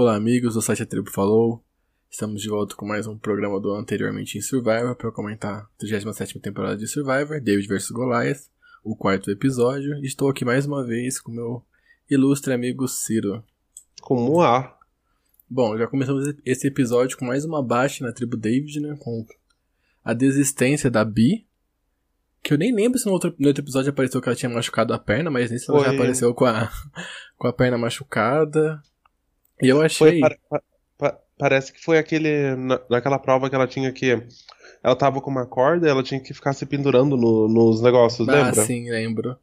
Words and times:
Olá, 0.00 0.14
amigos 0.14 0.54
do 0.54 0.62
site 0.62 0.84
A 0.84 0.86
Tribo 0.86 1.10
Falou. 1.10 1.60
Estamos 2.08 2.40
de 2.40 2.48
volta 2.48 2.76
com 2.76 2.86
mais 2.86 3.08
um 3.08 3.18
programa 3.18 3.58
do 3.58 3.74
Anteriormente 3.74 4.38
em 4.38 4.40
Survivor 4.40 4.94
para 4.94 5.10
comentar 5.10 5.62
a 5.62 5.68
37 5.76 6.38
temporada 6.38 6.76
de 6.76 6.86
Survivor, 6.86 7.40
David 7.40 7.66
vs 7.66 7.90
Goliath, 7.90 8.42
o 8.84 8.94
quarto 8.94 9.28
episódio. 9.28 9.98
Estou 10.04 10.30
aqui 10.30 10.44
mais 10.44 10.66
uma 10.66 10.86
vez 10.86 11.20
com 11.20 11.32
meu 11.32 11.64
ilustre 12.08 12.52
amigo 12.52 12.86
Ciro. 12.86 13.42
Como 14.00 14.40
há? 14.40 14.78
Bom, 15.50 15.76
já 15.76 15.88
começamos 15.88 16.32
esse 16.46 16.68
episódio 16.68 17.18
com 17.18 17.24
mais 17.24 17.44
uma 17.44 17.60
baixa 17.60 18.06
na 18.06 18.12
tribo 18.12 18.36
David, 18.36 18.78
né? 18.78 18.96
Com 19.00 19.26
a 20.04 20.14
desistência 20.14 20.88
da 20.88 21.04
Bi. 21.04 21.44
Que 22.40 22.54
eu 22.54 22.58
nem 22.58 22.72
lembro 22.72 23.00
se 23.00 23.06
no 23.06 23.12
outro, 23.14 23.34
no 23.36 23.48
outro 23.48 23.64
episódio 23.64 23.90
apareceu 23.90 24.22
que 24.22 24.28
ela 24.28 24.36
tinha 24.36 24.48
machucado 24.48 24.94
a 24.94 24.98
perna, 25.00 25.28
mas 25.28 25.50
nesse 25.50 25.68
ela 25.68 25.82
já 25.82 25.90
apareceu 25.90 26.32
com 26.34 26.44
a, 26.44 26.70
com 27.36 27.48
a 27.48 27.52
perna 27.52 27.76
machucada. 27.76 28.80
E 29.62 29.68
eu 29.68 29.80
achei. 29.80 30.20
Foi, 30.20 30.36
pa, 30.48 30.62
pa, 30.96 31.18
parece 31.38 31.72
que 31.72 31.82
foi 31.82 31.98
aquele. 31.98 32.54
Na, 32.56 32.80
naquela 32.90 33.18
prova 33.18 33.48
que 33.48 33.54
ela 33.54 33.66
tinha 33.66 33.92
que. 33.92 34.22
Ela 34.82 34.96
tava 34.96 35.20
com 35.20 35.30
uma 35.30 35.46
corda 35.46 35.88
ela 35.88 36.02
tinha 36.02 36.20
que 36.20 36.32
ficar 36.32 36.52
se 36.52 36.64
pendurando 36.64 37.16
no, 37.16 37.48
nos 37.48 37.82
negócios, 37.82 38.28
ah, 38.28 38.32
lembra? 38.32 38.62
Ah, 38.62 38.66
sim, 38.66 38.90
lembro. 38.90 39.36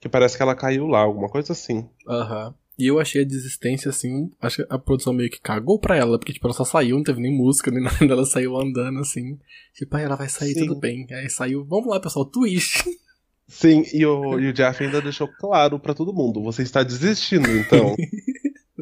Que 0.00 0.08
parece 0.08 0.36
que 0.36 0.42
ela 0.42 0.54
caiu 0.54 0.86
lá, 0.86 1.00
alguma 1.00 1.28
coisa 1.28 1.52
assim. 1.52 1.88
Aham. 2.06 2.48
Uhum. 2.48 2.54
E 2.78 2.86
eu 2.86 3.00
achei 3.00 3.22
a 3.22 3.26
desistência 3.26 3.88
assim. 3.88 4.30
Acho 4.40 4.58
que 4.64 4.66
a 4.72 4.78
produção 4.78 5.12
meio 5.12 5.28
que 5.28 5.40
cagou 5.40 5.80
pra 5.80 5.96
ela, 5.96 6.16
porque 6.16 6.32
tipo, 6.32 6.46
ela 6.46 6.54
só 6.54 6.64
saiu, 6.64 6.96
não 6.96 7.02
teve 7.02 7.20
nem 7.20 7.36
música, 7.36 7.72
nem 7.72 7.82
nada. 7.82 7.96
Ela 8.00 8.24
saiu 8.24 8.56
andando 8.56 9.00
assim. 9.00 9.36
Tipo, 9.74 9.96
aí 9.96 10.04
ela 10.04 10.14
vai 10.14 10.28
sair, 10.28 10.54
sim. 10.54 10.60
tudo 10.60 10.76
bem. 10.76 11.04
Aí 11.10 11.28
saiu, 11.28 11.64
vamos 11.64 11.88
lá, 11.88 11.98
pessoal, 11.98 12.24
twist. 12.24 12.84
Sim, 13.50 13.82
e 13.94 14.04
o, 14.04 14.38
e 14.38 14.50
o 14.50 14.52
Jeff 14.52 14.84
ainda 14.84 15.00
deixou 15.00 15.26
claro 15.26 15.78
para 15.78 15.94
todo 15.94 16.12
mundo: 16.12 16.42
você 16.42 16.62
está 16.62 16.82
desistindo, 16.82 17.48
então. 17.50 17.96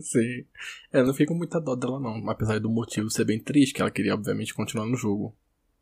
Sim. 0.06 0.45
É, 0.92 1.02
não 1.02 1.12
fica 1.12 1.33
com 1.33 1.38
muita 1.38 1.60
dó 1.60 1.74
dela, 1.74 1.98
não. 1.98 2.30
Apesar 2.30 2.60
do 2.60 2.70
motivo 2.70 3.10
ser 3.10 3.24
bem 3.24 3.41
triste, 3.41 3.74
que 3.74 3.80
ela 3.80 3.91
queria, 3.91 4.14
obviamente, 4.14 4.55
continuar 4.55 4.87
no 4.87 4.97
jogo. 4.97 5.34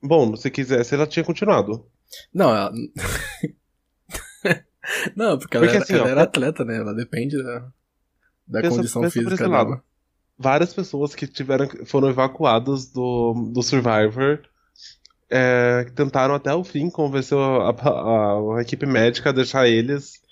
Bom, 0.02 0.34
se 0.34 0.50
quisesse, 0.50 0.94
ela 0.94 1.06
tinha 1.06 1.24
continuado. 1.24 1.86
Não, 2.32 2.48
ela. 2.48 2.72
não, 5.14 5.38
porque, 5.38 5.58
porque 5.58 5.76
ela, 5.76 5.84
assim, 5.84 5.94
ela 5.94 6.04
ó, 6.04 6.08
era 6.08 6.22
atleta, 6.22 6.64
né? 6.64 6.78
Ela 6.78 6.94
depende 6.94 7.36
da, 7.36 7.70
da 8.46 8.62
pensa, 8.62 8.76
condição 8.76 9.02
pensa 9.02 9.20
física 9.20 9.48
dela. 9.48 9.84
Várias 10.38 10.72
pessoas 10.72 11.14
que 11.14 11.26
tiveram, 11.26 11.68
foram 11.84 12.08
evacuadas 12.08 12.90
do, 12.90 13.50
do 13.52 13.62
Survivor 13.62 14.40
é, 15.30 15.84
tentaram 15.94 16.34
até 16.34 16.52
o 16.54 16.64
fim 16.64 16.90
convencer 16.90 17.36
a, 17.36 17.70
a, 17.70 18.58
a, 18.58 18.62
equipe 18.62 18.86
médica 18.86 19.30
a 19.30 19.32
deixar 19.32 19.68
eles 19.68 20.23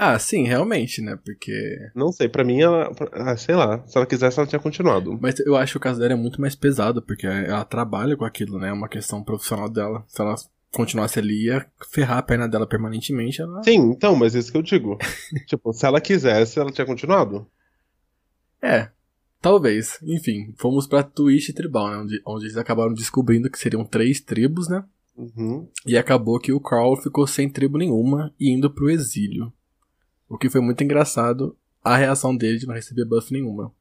ah, 0.00 0.16
sim, 0.16 0.44
realmente, 0.44 1.02
né? 1.02 1.18
Porque. 1.24 1.76
Não 1.92 2.12
sei, 2.12 2.28
para 2.28 2.44
mim 2.44 2.60
ela. 2.60 2.88
Ah, 3.10 3.36
sei 3.36 3.56
lá, 3.56 3.84
se 3.84 3.98
ela 3.98 4.06
quisesse, 4.06 4.38
ela 4.38 4.46
tinha 4.46 4.60
continuado. 4.60 5.18
Mas 5.20 5.40
eu 5.40 5.56
acho 5.56 5.72
que 5.72 5.78
o 5.78 5.80
caso 5.80 5.98
dela 5.98 6.12
é 6.12 6.16
muito 6.16 6.40
mais 6.40 6.54
pesado, 6.54 7.02
porque 7.02 7.26
ela 7.26 7.64
trabalha 7.64 8.16
com 8.16 8.24
aquilo, 8.24 8.60
né? 8.60 8.68
É 8.68 8.72
uma 8.72 8.88
questão 8.88 9.24
profissional 9.24 9.68
dela. 9.68 10.04
Se 10.06 10.22
ela 10.22 10.36
continuasse 10.72 11.18
ali, 11.18 11.46
ia 11.46 11.66
ferrar 11.90 12.18
a 12.18 12.22
perna 12.22 12.48
dela 12.48 12.64
permanentemente. 12.64 13.42
Ela... 13.42 13.60
Sim, 13.64 13.90
então, 13.90 14.14
mas 14.14 14.36
isso 14.36 14.52
que 14.52 14.58
eu 14.58 14.62
digo. 14.62 14.96
tipo, 15.48 15.72
se 15.72 15.84
ela 15.84 16.00
quisesse, 16.00 16.60
ela 16.60 16.70
tinha 16.70 16.86
continuado. 16.86 17.44
É, 18.62 18.90
talvez. 19.42 19.98
Enfim, 20.04 20.54
fomos 20.58 20.86
pra 20.86 21.02
Twitch 21.02 21.52
Tribal, 21.52 21.90
né? 21.90 21.96
Onde, 21.96 22.22
onde 22.24 22.44
eles 22.44 22.56
acabaram 22.56 22.94
descobrindo 22.94 23.50
que 23.50 23.58
seriam 23.58 23.84
três 23.84 24.20
tribos, 24.20 24.68
né? 24.68 24.84
Uhum. 25.16 25.68
E 25.84 25.98
acabou 25.98 26.38
que 26.38 26.52
o 26.52 26.60
Carl 26.60 26.94
ficou 26.94 27.26
sem 27.26 27.50
tribo 27.50 27.78
nenhuma 27.78 28.32
e 28.38 28.52
indo 28.52 28.72
pro 28.72 28.88
exílio. 28.88 29.52
O 30.28 30.36
que 30.36 30.50
foi 30.50 30.60
muito 30.60 30.82
engraçado 30.84 31.56
a 31.82 31.96
reação 31.96 32.36
dele 32.36 32.58
de 32.58 32.66
não 32.66 32.74
receber 32.74 33.04
buff 33.04 33.32
nenhuma. 33.32 33.72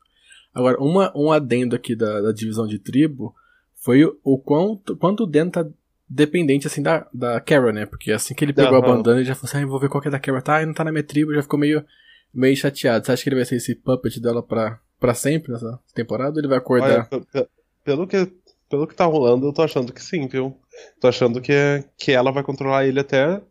Agora, 0.53 0.79
uma, 0.79 1.11
um 1.15 1.31
adendo 1.31 1.75
aqui 1.75 1.95
da, 1.95 2.21
da 2.21 2.31
divisão 2.31 2.65
de 2.65 2.79
tribo 2.79 3.35
foi 3.75 4.03
o, 4.03 4.17
o 4.23 4.37
quanto, 4.37 4.95
quanto 4.95 5.23
o 5.23 5.27
Dan 5.27 5.49
tá 5.49 5.65
dependente 6.09 6.67
assim 6.67 6.81
da, 6.81 7.07
da 7.13 7.39
Kara, 7.39 7.71
né? 7.71 7.85
Porque 7.85 8.11
assim 8.11 8.33
que 8.33 8.43
ele 8.43 8.53
pegou 8.53 8.73
uhum. 8.73 8.77
a 8.77 8.81
bandana, 8.81 9.17
ele 9.17 9.25
já 9.25 9.35
falou 9.35 9.49
assim: 9.49 9.63
ah, 9.63 9.67
vou 9.67 9.79
ver 9.79 9.89
qual 9.89 10.01
que 10.01 10.07
é 10.07 10.11
da 10.11 10.19
Kara. 10.19 10.41
Tá, 10.41 10.65
não 10.65 10.73
tá 10.73 10.83
na 10.83 10.91
minha 10.91 11.03
tribo, 11.03 11.33
já 11.33 11.41
ficou 11.41 11.59
meio, 11.59 11.85
meio 12.33 12.55
chateado. 12.55 13.05
Você 13.05 13.11
acha 13.11 13.23
que 13.23 13.29
ele 13.29 13.35
vai 13.35 13.45
ser 13.45 13.57
esse 13.57 13.75
puppet 13.75 14.19
dela 14.19 14.41
pra, 14.41 14.79
pra 14.99 15.13
sempre 15.13 15.51
nessa 15.51 15.79
temporada 15.93 16.31
ou 16.31 16.39
ele 16.39 16.47
vai 16.47 16.57
acordar? 16.57 17.07
Olha, 17.11 17.47
pelo 17.83 18.07
que, 18.07 18.31
pelo 18.69 18.87
que 18.87 18.95
tá 18.95 19.05
rolando, 19.05 19.47
eu 19.47 19.53
tô 19.53 19.61
achando 19.61 19.93
que 19.93 20.01
sim, 20.01 20.27
viu? 20.27 20.57
Tô 20.99 21.07
achando 21.07 21.41
que, 21.41 21.53
que 21.97 22.11
ela 22.11 22.31
vai 22.31 22.43
controlar 22.43 22.85
ele 22.85 22.99
até 22.99 23.41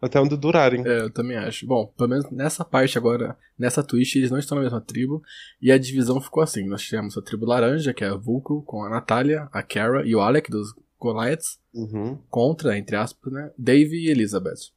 até 0.00 0.20
onde 0.20 0.36
durarem. 0.36 0.86
É, 0.86 1.00
eu 1.00 1.10
também 1.10 1.36
acho. 1.36 1.66
Bom, 1.66 1.86
pelo 1.96 2.10
menos 2.10 2.30
nessa 2.30 2.64
parte 2.64 2.98
agora, 2.98 3.36
nessa 3.58 3.82
twist, 3.82 4.16
eles 4.16 4.30
não 4.30 4.38
estão 4.38 4.56
na 4.56 4.62
mesma 4.62 4.80
tribo. 4.80 5.22
E 5.60 5.72
a 5.72 5.78
divisão 5.78 6.20
ficou 6.20 6.42
assim: 6.42 6.66
nós 6.66 6.82
tivemos 6.82 7.16
a 7.16 7.22
tribo 7.22 7.46
laranja, 7.46 7.94
que 7.94 8.04
é 8.04 8.08
a 8.08 8.16
Vulco, 8.16 8.62
com 8.62 8.84
a 8.84 8.90
Natália, 8.90 9.48
a 9.52 9.62
Kara 9.62 10.06
e 10.06 10.14
o 10.14 10.20
Alec 10.20 10.50
dos 10.50 10.74
Goliaths. 10.98 11.58
Uhum. 11.72 12.18
Contra, 12.28 12.76
entre 12.76 12.96
aspas, 12.96 13.32
né? 13.32 13.50
Dave 13.56 13.96
e 13.96 14.08
Elizabeth. 14.08 14.70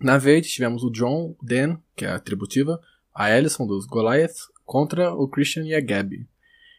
Na 0.00 0.16
verde 0.16 0.48
tivemos 0.48 0.84
o 0.84 0.90
John, 0.90 1.34
Dan, 1.42 1.78
que 1.96 2.04
é 2.04 2.08
a 2.08 2.20
tributiva, 2.20 2.80
a 3.12 3.24
Alison 3.24 3.66
dos 3.66 3.84
Goliaths, 3.84 4.48
contra 4.64 5.12
o 5.12 5.26
Christian 5.26 5.64
e 5.64 5.74
a 5.74 5.80
Gabby. 5.80 6.28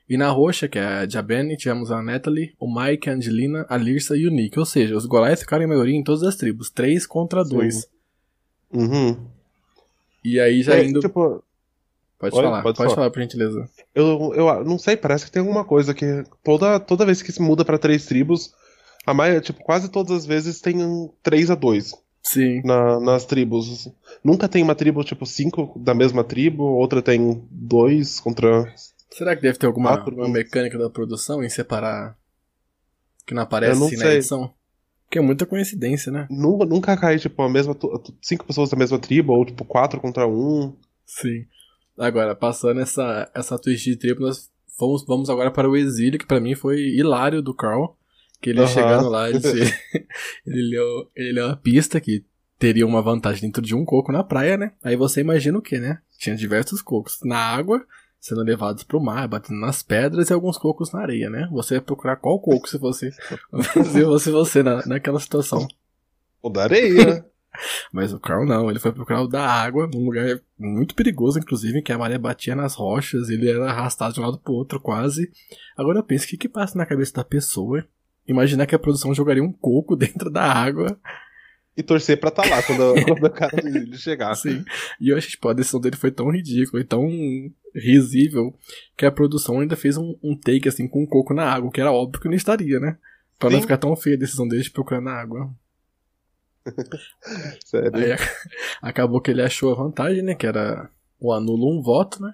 E 0.09 0.17
na 0.17 0.29
roxa, 0.29 0.67
que 0.67 0.79
é 0.79 0.83
a 0.83 1.07
Jabene, 1.07 1.55
tivemos 1.55 1.91
a 1.91 2.01
Natalie, 2.01 2.55
o 2.59 2.67
Mike, 2.67 3.09
a 3.09 3.13
Angelina, 3.13 3.65
a 3.69 3.77
Lirsa 3.77 4.17
e 4.17 4.27
o 4.27 4.31
Nick. 4.31 4.57
Ou 4.57 4.65
seja, 4.65 4.97
os 4.97 5.05
Goliaths 5.05 5.41
ficaram 5.41 5.63
em 5.63 5.67
maioria 5.67 5.95
em 5.95 6.03
todas 6.03 6.23
as 6.23 6.35
tribos. 6.35 6.71
Três 6.71 7.05
contra 7.05 7.43
dois. 7.43 7.87
Uhum. 8.73 9.15
E 10.25 10.39
aí 10.39 10.63
já 10.63 10.75
é, 10.75 10.85
indo... 10.85 10.99
Tipo... 10.99 11.43
Pode 12.17 12.35
Oi, 12.35 12.43
falar, 12.43 12.61
pode, 12.61 12.75
pode 12.75 12.87
falar. 12.89 12.95
falar, 12.95 13.11
por 13.11 13.21
gentileza. 13.21 13.69
Eu, 13.95 14.33
eu 14.35 14.65
não 14.65 14.77
sei, 14.77 14.97
parece 14.97 15.23
que 15.23 15.31
tem 15.31 15.39
alguma 15.39 15.63
coisa 15.63 15.93
que 15.93 16.23
toda, 16.43 16.77
toda 16.77 17.05
vez 17.05 17.21
que 17.21 17.31
se 17.31 17.41
muda 17.41 17.63
para 17.63 17.77
três 17.77 18.05
tribos, 18.05 18.53
a 19.05 19.13
maioria, 19.13 19.39
tipo, 19.39 19.63
quase 19.63 19.89
todas 19.89 20.11
as 20.11 20.25
vezes 20.25 20.59
tem 20.59 20.83
um 20.83 21.09
3 21.23 21.51
a 21.51 21.55
2 21.55 21.93
Sim. 22.21 22.61
Na, 22.63 22.99
nas 22.99 23.25
tribos. 23.25 23.87
Nunca 24.23 24.49
tem 24.49 24.61
uma 24.61 24.75
tribo, 24.75 25.03
tipo, 25.03 25.25
cinco 25.25 25.71
da 25.79 25.93
mesma 25.93 26.23
tribo, 26.23 26.63
outra 26.63 27.01
tem 27.01 27.41
dois 27.49 28.19
contra 28.19 28.71
Será 29.11 29.35
que 29.35 29.41
deve 29.41 29.57
ter 29.57 29.65
alguma, 29.65 29.91
alguma 29.91 30.29
mecânica 30.29 30.77
da 30.77 30.89
produção 30.89 31.43
em 31.43 31.49
separar 31.49 32.17
que 33.25 33.33
não 33.33 33.43
aparece 33.43 33.83
assim 33.83 33.97
na 33.97 34.13
edição? 34.13 34.53
Porque 35.05 35.17
é 35.17 35.21
muita 35.21 35.45
coincidência, 35.45 36.11
né? 36.11 36.27
Nunca, 36.29 36.65
nunca 36.65 36.95
cai, 36.95 37.17
tipo, 37.17 37.41
a 37.41 37.49
mesma. 37.49 37.75
Cinco 38.21 38.45
pessoas 38.45 38.69
da 38.69 38.77
mesma 38.77 38.99
tribo, 38.99 39.33
ou 39.33 39.43
tipo, 39.43 39.65
quatro 39.65 39.99
contra 39.99 40.27
um. 40.27 40.75
Sim. 41.03 41.45
Agora, 41.97 42.35
passando 42.35 42.79
essa, 42.79 43.29
essa 43.33 43.57
twist 43.57 43.89
de 43.89 43.97
tribo, 43.97 44.21
nós 44.21 44.51
vamos, 44.79 45.03
vamos 45.07 45.29
agora 45.29 45.49
para 45.49 45.67
o 45.67 45.75
exílio, 45.75 46.19
que 46.19 46.27
para 46.27 46.39
mim 46.39 46.53
foi 46.53 46.77
hilário 46.79 47.41
do 47.41 47.55
Carl. 47.55 47.97
Que 48.39 48.51
ele 48.51 48.61
uhum. 48.61 48.67
chegando 48.67 49.09
lá, 49.09 49.27
ele, 49.29 49.39
ele, 50.45 50.69
leu, 50.69 51.11
ele 51.15 51.31
leu 51.33 51.49
a 51.49 51.57
pista 51.57 51.99
que 51.99 52.23
teria 52.59 52.85
uma 52.85 53.01
vantagem 53.01 53.41
dentro 53.41 53.63
de 53.63 53.73
um 53.73 53.83
coco 53.83 54.11
na 54.11 54.23
praia, 54.23 54.57
né? 54.57 54.73
Aí 54.83 54.95
você 54.95 55.21
imagina 55.21 55.57
o 55.57 55.61
que, 55.61 55.79
né? 55.79 55.99
Tinha 56.19 56.35
diversos 56.35 56.81
cocos 56.83 57.17
na 57.23 57.37
água 57.37 57.83
sendo 58.19 58.43
levados 58.43 58.83
pro 58.83 58.99
mar, 58.99 59.27
batendo 59.27 59.59
nas 59.59 59.81
pedras 59.81 60.29
e 60.29 60.33
alguns 60.33 60.57
cocos 60.57 60.91
na 60.91 61.01
areia, 61.01 61.29
né? 61.29 61.47
Você 61.51 61.75
ia 61.75 61.81
procurar 61.81 62.17
qual 62.17 62.39
coco 62.39 62.67
se 62.67 62.77
fosse 62.79 63.11
se 63.11 64.03
fosse 64.03 64.31
você 64.31 64.61
na, 64.61 64.85
naquela 64.85 65.19
situação. 65.19 65.67
O 66.41 66.49
da 66.49 66.63
areia. 66.63 67.25
Mas 67.91 68.13
o 68.13 68.19
Carl 68.19 68.45
não, 68.45 68.69
ele 68.69 68.79
foi 68.79 68.91
procurar 68.91 69.21
o 69.21 69.27
da 69.27 69.45
água, 69.45 69.89
num 69.91 70.05
lugar 70.05 70.39
muito 70.57 70.93
perigoso, 70.93 71.39
inclusive, 71.39 71.81
que 71.81 71.91
a 71.91 71.97
maré 71.97 72.17
batia 72.17 72.55
nas 72.55 72.75
rochas, 72.75 73.29
ele 73.29 73.49
era 73.49 73.71
arrastado 73.71 74.13
de 74.13 74.19
um 74.19 74.23
lado 74.23 74.37
pro 74.37 74.53
outro 74.53 74.79
quase. 74.79 75.31
Agora 75.75 75.99
eu 75.99 76.03
penso, 76.03 76.25
o 76.25 76.27
que 76.29 76.37
que 76.37 76.47
passa 76.47 76.77
na 76.77 76.85
cabeça 76.85 77.13
da 77.13 77.23
pessoa? 77.23 77.83
Imaginar 78.27 78.67
que 78.67 78.75
a 78.75 78.79
produção 78.79 79.15
jogaria 79.15 79.43
um 79.43 79.51
coco 79.51 79.95
dentro 79.97 80.29
da 80.29 80.43
água 80.43 80.97
e 81.79 81.83
torcer 81.83 82.19
pra 82.19 82.27
estar 82.27 82.43
tá 82.43 82.49
lá 82.49 82.61
quando, 82.67 82.93
quando 83.05 83.23
o 83.23 83.29
cara 83.29 83.57
ele 83.57 83.97
chegar. 83.97 84.35
Sim. 84.35 84.65
E 84.99 85.09
eu 85.09 85.17
acho 85.17 85.27
que 85.27 85.31
tipo, 85.31 85.47
a 85.47 85.53
decisão 85.53 85.79
dele 85.79 85.95
foi 85.95 86.11
tão 86.11 86.29
ridícula 86.29 86.81
e 86.81 86.85
tão 86.85 87.07
risível 87.73 88.53
que 88.97 89.05
a 89.05 89.11
produção 89.11 89.61
ainda 89.61 89.77
fez 89.77 89.95
um, 89.95 90.13
um 90.21 90.37
take 90.37 90.67
assim 90.67 90.87
com 90.87 91.03
um 91.03 91.07
coco 91.07 91.33
na 91.33 91.49
água, 91.49 91.71
que 91.71 91.79
era 91.79 91.91
óbvio 91.91 92.21
que 92.21 92.27
não 92.27 92.35
estaria, 92.35 92.79
né? 92.81 92.97
Pra 93.37 93.49
Sim. 93.49 93.55
não 93.55 93.61
ficar 93.61 93.77
tão 93.77 93.95
feia 93.95 94.17
a 94.17 94.19
decisão 94.19 94.45
dele 94.45 94.61
de 94.61 94.71
procurar 94.71 94.99
na 94.99 95.13
água. 95.13 95.49
Sério? 97.65 97.91
Aí 97.95 98.11
acabou 98.81 99.21
que 99.21 99.31
ele 99.31 99.41
achou 99.41 99.71
a 99.71 99.75
vantagem, 99.75 100.21
né? 100.21 100.35
Que 100.35 100.45
era 100.45 100.89
o 101.17 101.31
anulo 101.31 101.79
um 101.79 101.81
voto, 101.81 102.21
né? 102.21 102.33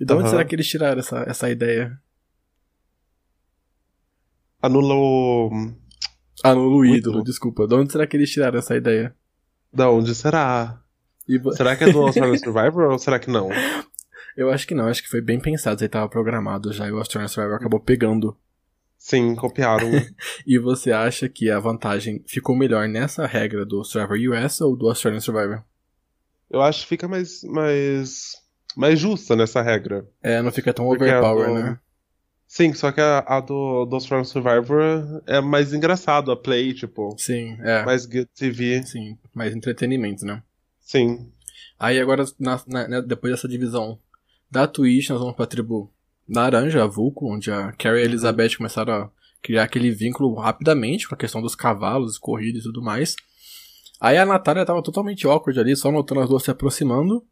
E 0.00 0.04
de 0.04 0.12
onde 0.12 0.24
uhum. 0.24 0.30
será 0.30 0.44
que 0.44 0.54
eles 0.54 0.68
tiraram 0.68 1.00
essa, 1.00 1.24
essa 1.26 1.50
ideia? 1.50 2.00
Anulo. 4.62 5.50
Anulo 6.42 6.78
o 6.78 6.84
ídolo, 6.84 7.22
desculpa. 7.22 7.66
De 7.66 7.74
onde 7.74 7.92
será 7.92 8.06
que 8.06 8.16
eles 8.16 8.30
tiraram 8.30 8.58
essa 8.58 8.76
ideia? 8.76 9.14
Da 9.72 9.90
onde 9.90 10.14
será? 10.14 10.80
E... 11.28 11.40
Será 11.54 11.76
que 11.76 11.84
é 11.84 11.92
do 11.92 12.00
Australian 12.02 12.36
Survivor 12.38 12.90
ou 12.90 12.98
será 12.98 13.18
que 13.18 13.30
não? 13.30 13.48
Eu 14.36 14.50
acho 14.50 14.66
que 14.66 14.74
não, 14.74 14.86
acho 14.88 15.02
que 15.02 15.08
foi 15.08 15.20
bem 15.20 15.38
pensado, 15.38 15.82
aí 15.82 15.88
tava 15.88 16.08
programado 16.08 16.72
já 16.72 16.88
e 16.88 16.92
o 16.92 16.98
Australian 16.98 17.28
Survivor 17.28 17.56
acabou 17.56 17.80
pegando. 17.80 18.36
Sim, 18.98 19.34
copiaram. 19.34 19.88
e 20.46 20.58
você 20.58 20.92
acha 20.92 21.28
que 21.28 21.50
a 21.50 21.58
vantagem 21.58 22.22
ficou 22.26 22.56
melhor 22.56 22.88
nessa 22.88 23.26
regra 23.26 23.66
do 23.66 23.84
Survivor 23.84 24.16
US 24.32 24.60
ou 24.60 24.76
do 24.76 24.88
Australian 24.88 25.20
Survivor? 25.20 25.62
Eu 26.50 26.60
acho 26.62 26.82
que 26.82 26.88
fica 26.88 27.08
mais. 27.08 27.42
mais... 27.44 28.32
mais 28.76 28.98
justa 28.98 29.34
nessa 29.34 29.60
regra. 29.62 30.06
É, 30.22 30.40
não 30.40 30.52
fica 30.52 30.72
tão 30.72 30.86
Porque 30.86 31.04
overpower, 31.04 31.44
a 31.44 31.48
do- 31.48 31.54
né? 31.54 31.78
Sim, 32.54 32.74
só 32.74 32.92
que 32.92 33.00
a, 33.00 33.20
a 33.20 33.40
do, 33.40 33.86
do 33.86 33.96
Strong 33.96 34.28
Survivor 34.28 35.22
é 35.26 35.40
mais 35.40 35.72
engraçado, 35.72 36.30
a 36.30 36.36
play, 36.36 36.74
tipo, 36.74 37.16
Sim, 37.18 37.56
é. 37.62 37.82
mais 37.82 38.04
good 38.04 38.26
TV. 38.26 38.82
Sim, 38.82 39.16
mais 39.34 39.56
entretenimento, 39.56 40.26
né? 40.26 40.42
Sim. 40.78 41.32
Aí 41.80 41.98
agora, 41.98 42.26
na- 42.38 42.60
na- 42.66 42.86
né, 42.86 43.00
depois 43.00 43.32
dessa 43.32 43.48
divisão 43.48 43.98
da 44.50 44.66
Twitch, 44.66 45.08
nós 45.08 45.18
vamos 45.18 45.34
pra 45.34 45.46
tribo 45.46 45.90
Laranja, 46.28 46.84
a 46.84 46.86
Vulco, 46.86 47.32
onde 47.34 47.50
a 47.50 47.72
Carrie 47.72 48.00
e 48.00 48.02
a 48.02 48.04
Elizabeth 48.04 48.58
começaram 48.58 48.92
a 48.92 49.10
criar 49.40 49.62
aquele 49.62 49.90
vínculo 49.90 50.34
rapidamente 50.34 51.08
com 51.08 51.14
a 51.14 51.18
questão 51.18 51.40
dos 51.40 51.54
cavalos, 51.54 52.18
corrida 52.18 52.58
e 52.58 52.62
tudo 52.62 52.82
mais. 52.82 53.16
Aí 53.98 54.18
a 54.18 54.26
Natália 54.26 54.66
tava 54.66 54.82
totalmente 54.82 55.26
awkward 55.26 55.58
ali, 55.58 55.74
só 55.74 55.90
notando 55.90 56.20
as 56.20 56.28
duas 56.28 56.42
se 56.42 56.50
aproximando. 56.50 57.24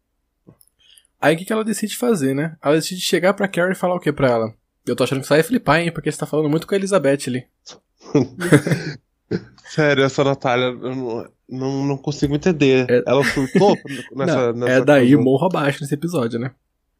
Aí 1.20 1.34
o 1.34 1.38
que, 1.38 1.44
que 1.44 1.52
ela 1.52 1.62
decide 1.62 1.94
fazer, 1.98 2.34
né? 2.34 2.56
Ela 2.62 2.76
decide 2.76 3.02
chegar 3.02 3.34
pra 3.34 3.46
Carrie 3.46 3.72
e 3.72 3.76
falar 3.78 3.96
o 3.96 4.00
que 4.00 4.10
pra 4.10 4.30
ela? 4.30 4.59
Eu 4.86 4.96
tô 4.96 5.04
achando 5.04 5.20
que 5.20 5.26
você 5.26 5.34
vai 5.34 5.42
flipar, 5.42 5.80
hein? 5.80 5.92
Porque 5.92 6.10
você 6.10 6.18
tá 6.18 6.26
falando 6.26 6.48
muito 6.48 6.66
com 6.66 6.74
a 6.74 6.78
Elizabeth 6.78 7.18
ali. 7.26 7.44
Sério, 9.64 10.02
essa 10.02 10.24
Natália, 10.24 10.64
eu 10.66 10.94
não, 10.96 11.28
não, 11.48 11.86
não 11.86 11.96
consigo 11.96 12.34
entender. 12.34 12.86
É- 12.90 13.04
Ela 13.06 13.22
surtou 13.24 13.76
nessa, 14.16 14.52
Não, 14.52 14.60
nessa 14.66 14.72
é 14.72 14.84
daí 14.84 15.08
coisa? 15.10 15.22
morro 15.22 15.46
abaixo 15.46 15.80
nesse 15.80 15.94
episódio, 15.94 16.40
né? 16.40 16.50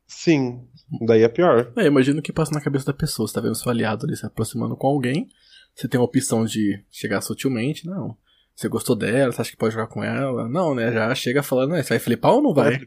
Sim, 0.07 0.61
daí 1.07 1.23
é 1.23 1.29
pior. 1.29 1.73
É, 1.77 1.87
imagina 1.87 2.21
o 2.21 2.23
que 2.23 2.33
passa 2.33 2.53
na 2.53 2.61
cabeça 2.61 2.87
da 2.87 2.93
pessoa. 2.93 3.27
Você 3.27 3.35
tá 3.35 3.41
vendo 3.41 3.55
seu 3.57 3.71
aliado 3.71 4.07
ali 4.07 4.17
se 4.17 4.25
aproximando 4.27 4.77
com 4.77 4.87
alguém. 4.87 5.29
Você 5.75 5.89
tem 5.89 6.01
a 6.01 6.05
opção 6.05 6.45
de 6.45 6.81
chegar 6.91 7.21
sutilmente. 7.21 7.87
Não. 7.87 8.17
Você 8.55 8.69
gostou 8.69 8.95
dela, 8.95 9.33
você 9.33 9.41
acha 9.41 9.51
que 9.51 9.57
pode 9.57 9.73
jogar 9.75 9.87
com 9.87 10.03
ela? 10.05 10.49
Não, 10.49 10.75
né? 10.75 10.93
Já 10.93 11.15
chega 11.15 11.43
falando, 11.43 11.71
né? 11.73 11.83
Você 11.83 11.91
vai 11.91 11.99
flipar 11.99 12.33
ou 12.33 12.43
não 12.43 12.53
vai? 12.55 12.81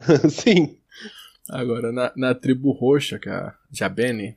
Sim. 0.30 0.76
Agora, 1.52 1.92
na, 1.92 2.12
na 2.16 2.34
tribo 2.34 2.72
roxa, 2.72 3.18
que 3.18 3.28
é 3.28 3.32
a 3.32 3.54
Jabene, 3.70 4.36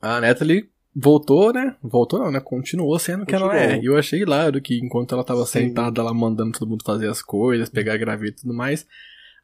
a 0.00 0.20
Natalie 0.20 0.70
voltou, 0.94 1.52
né? 1.52 1.76
Voltou 1.82 2.20
não, 2.20 2.30
né? 2.30 2.40
Continuou 2.40 2.98
sendo 2.98 3.26
que 3.26 3.34
ela 3.34 3.48
Continuou. 3.48 3.70
é. 3.70 3.80
E 3.80 3.86
eu 3.86 3.96
achei 3.96 4.20
hilário 4.20 4.62
que 4.62 4.78
enquanto 4.78 5.14
ela 5.14 5.24
tava 5.24 5.44
Sim. 5.44 5.68
sentada 5.68 6.02
lá 6.02 6.14
mandando 6.14 6.56
todo 6.58 6.68
mundo 6.68 6.84
fazer 6.84 7.08
as 7.08 7.20
coisas, 7.20 7.68
pegar 7.68 7.96
graveta 7.96 8.38
e 8.38 8.42
tudo 8.42 8.54
mais, 8.54 8.86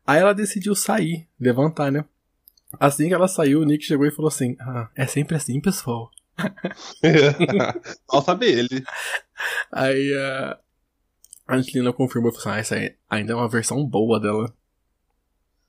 aí 0.07 0.21
ela 0.21 0.33
decidiu 0.33 0.75
sair, 0.75 1.27
levantar, 1.41 1.91
né? 1.91 2.05
Assim 2.79 3.09
que 3.09 3.15
ela 3.15 3.27
saiu, 3.27 3.61
o 3.61 3.65
Nick 3.65 3.85
chegou 3.85 4.07
e 4.07 4.13
falou 4.13 4.29
assim: 4.29 4.57
Ah, 4.61 4.89
é 4.95 5.07
sempre 5.07 5.35
assim, 5.37 5.61
pessoal. 5.61 6.09
Mal 8.11 8.23
saber 8.23 8.59
ele. 8.59 8.85
Aí 9.73 10.15
a 10.15 10.59
a 11.49 11.57
Angelina 11.57 11.93
confirmou 11.93 12.31
e 12.31 12.35
falou 12.35 12.57
assim: 12.59 12.75
Ah, 12.77 12.79
essa 12.79 12.97
ainda 13.11 13.33
é 13.33 13.35
uma 13.37 13.49
versão 13.49 13.85
boa 13.85 14.21
dela. 14.21 14.55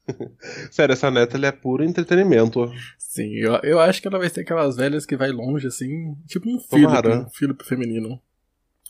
Sério, 0.72 0.94
essa 0.94 1.10
neta 1.12 1.38
ele 1.38 1.46
é 1.46 1.52
puro 1.52 1.84
entretenimento. 1.84 2.72
Sim, 2.98 3.34
eu, 3.36 3.56
eu 3.64 3.80
acho 3.80 4.02
que 4.02 4.08
ela 4.08 4.18
vai 4.20 4.30
ser 4.30 4.42
aquelas 4.42 4.76
velhas 4.76 5.06
que 5.06 5.16
vai 5.18 5.32
longe, 5.32 5.68
assim, 5.68 6.16
tipo 6.28 6.50
um 6.50 6.60
filho, 6.60 6.90
um 7.26 7.30
filho 7.30 7.56
feminino. 7.64 8.20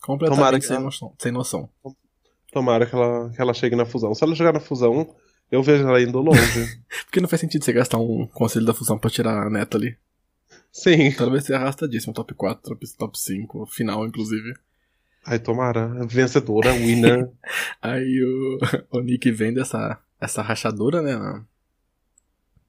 Completamente 0.00 0.38
Tomara 0.38 0.60
sem, 0.60 0.76
ela- 0.76 0.84
noção, 0.84 1.14
sem 1.18 1.32
noção. 1.32 1.68
Tomara 2.52 2.86
que 2.86 2.94
ela, 2.94 3.30
que 3.30 3.40
ela 3.40 3.54
chegue 3.54 3.76
na 3.76 3.86
fusão. 3.86 4.14
Se 4.14 4.24
ela 4.24 4.34
chegar 4.34 4.52
na 4.52 4.60
fusão, 4.60 5.14
eu 5.50 5.62
vejo 5.62 5.86
ela 5.86 6.02
indo 6.02 6.18
longe. 6.20 6.66
Porque 7.04 7.20
não 7.20 7.28
faz 7.28 7.40
sentido 7.40 7.64
você 7.64 7.72
gastar 7.72 7.98
um 7.98 8.26
conselho 8.26 8.66
da 8.66 8.74
fusão 8.74 8.98
pra 8.98 9.10
tirar 9.10 9.46
a 9.46 9.50
neta 9.50 9.76
ali. 9.78 9.96
Sim. 10.70 11.02
Então 11.04 11.24
ela 11.26 11.32
vai 11.32 11.40
ser 11.40 11.54
arrastadíssima, 11.54 12.12
top 12.12 12.34
4, 12.34 12.62
top, 12.62 12.96
top 12.96 13.18
5, 13.18 13.66
final, 13.66 14.06
inclusive. 14.06 14.54
Ai, 15.24 15.38
tomara. 15.38 15.88
Vencedora, 16.06 16.72
winner. 16.72 17.30
Aí 17.80 18.22
o, 18.22 18.58
o 18.98 19.00
Nick 19.00 19.30
vendo 19.30 19.60
essa, 19.60 19.98
essa 20.22 20.42
rachadura, 20.42 21.02
né? 21.02 21.16
na- 21.16 21.44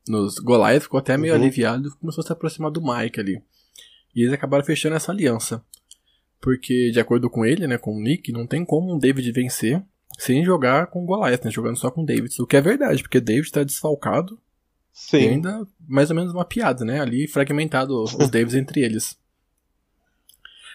nos 0.08 0.36
Goliath, 0.40 0.82
ficou 0.84 1.00
até 1.00 1.18
meio 1.18 1.34
Uhum. 1.34 1.40
aliviado 1.42 1.88
e 1.88 1.92
começou 1.92 2.22
a 2.22 2.26
se 2.28 2.34
aproximar 2.34 2.70
do 2.72 2.82
Mike 2.82 3.20
ali. 3.20 3.42
E 4.14 4.22
eles 4.22 4.34
acabaram 4.34 4.64
fechando 4.66 4.96
essa 4.96 5.12
aliança. 5.12 5.64
Porque, 6.42 6.92
de 6.92 7.00
acordo 7.00 7.30
com 7.30 7.46
ele, 7.46 7.66
né, 7.68 7.78
com 7.78 7.96
o 7.96 8.02
Nick, 8.02 8.32
não 8.34 8.46
tem 8.46 8.66
como 8.66 8.94
um 8.94 9.00
David 9.00 9.32
vencer 9.32 9.82
sem 10.20 10.44
jogar 10.44 10.88
com 10.88 11.04
o 11.04 11.06
Goliath, 11.06 11.46
né? 11.46 11.50
Jogando 11.52 11.78
só 11.78 11.90
com 11.90 12.04
o 12.04 12.06
David. 12.06 12.36
O 12.42 12.46
que 12.46 12.58
é 12.58 12.62
verdade, 12.62 13.02
porque 13.02 13.22
David 13.22 13.50
tá 13.50 13.64
desfalcado 13.64 14.36
e 14.36 14.40
Sim. 14.92 15.28
ainda 15.30 15.66
mais 15.88 16.10
ou 16.10 16.16
menos 16.18 16.34
uma 16.34 16.44
piada, 16.46 16.84
né? 16.84 17.00
Ali 17.00 17.26
fragmentado 17.28 18.04
os 18.04 18.30
Davids 18.30 18.56
entre 18.56 18.82
eles. 18.82 19.18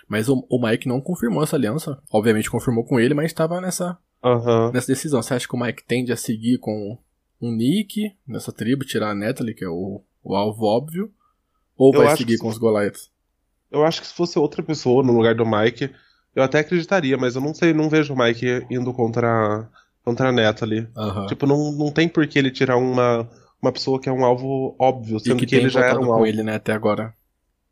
Mas 0.09 0.29
o, 0.31 0.45
o 0.49 0.59
Mike 0.67 0.89
não 0.89 1.03
confirmou 1.03 1.43
essa 1.45 1.55
aliança. 1.55 2.03
Obviamente 2.11 2.51
confirmou 2.51 2.83
com 2.85 2.99
ele, 2.99 3.13
mas 3.13 3.27
estava 3.27 3.61
nessa, 3.61 3.99
Aham. 4.23 4.73
nessa 4.73 4.89
decisão. 4.89 5.23
Você 5.23 5.35
acha 5.35 5.47
que 5.47 5.55
o 5.55 5.59
Mike 5.59 5.85
tende 5.85 6.13
a 6.13 6.17
seguir 6.17 6.59
com 6.59 6.99
um 7.41 7.53
Nick 7.53 8.15
nessa 8.27 8.53
tribo, 8.53 8.85
tirar 8.85 9.11
a 9.11 9.15
Natalie, 9.15 9.55
que 9.55 9.65
é 9.65 9.69
o, 9.69 10.03
o 10.23 10.35
alvo 10.35 10.65
óbvio? 10.65 11.13
Ou 11.77 11.95
Eu 11.95 12.03
vai 12.03 12.17
seguir 12.17 12.35
que 12.35 12.43
com 12.43 12.49
os 12.49 12.59
Goliaths? 12.59 13.11
Eu 13.71 13.85
acho 13.85 14.01
que 14.01 14.07
se 14.07 14.15
fosse 14.15 14.39
outra 14.39 14.63
pessoa 14.63 15.03
no 15.03 15.13
lugar 15.13 15.35
do 15.35 15.47
Mike, 15.47 15.91
eu 16.35 16.43
até 16.43 16.61
acreditaria, 16.61 17.17
mas 17.17 17.37
eu 17.37 17.41
não 17.41 17.55
sei, 17.55 17.73
não 17.73 17.89
vejo 17.89 18.15
o 18.15 18.19
Mike 18.19 18.67
indo 18.71 18.93
contra, 18.93 19.69
contra 20.05 20.31
a 20.31 20.33
Natalie. 20.33 20.89
Aham. 20.97 21.27
Tipo, 21.27 21.47
não, 21.47 21.71
não 21.73 21.93
tem 21.93 22.09
por 22.09 22.27
que 22.27 22.39
ele 22.39 22.51
tirar 22.51 22.77
uma, 22.77 23.29
uma 23.63 23.71
pessoa 23.71 24.01
que 24.01 24.09
é 24.09 24.13
um 24.13 24.25
alvo 24.25 24.75
óbvio, 24.79 25.19
e 25.19 25.21
sendo 25.21 25.39
que, 25.39 25.47
que, 25.47 25.53
tem 25.53 25.61
ele 25.61 25.69
já 25.69 25.85
era 25.85 26.01
um 26.01 26.13
alvo. 26.13 26.27
ele, 26.27 26.43
né, 26.43 26.55
até 26.55 26.73
agora. 26.73 27.15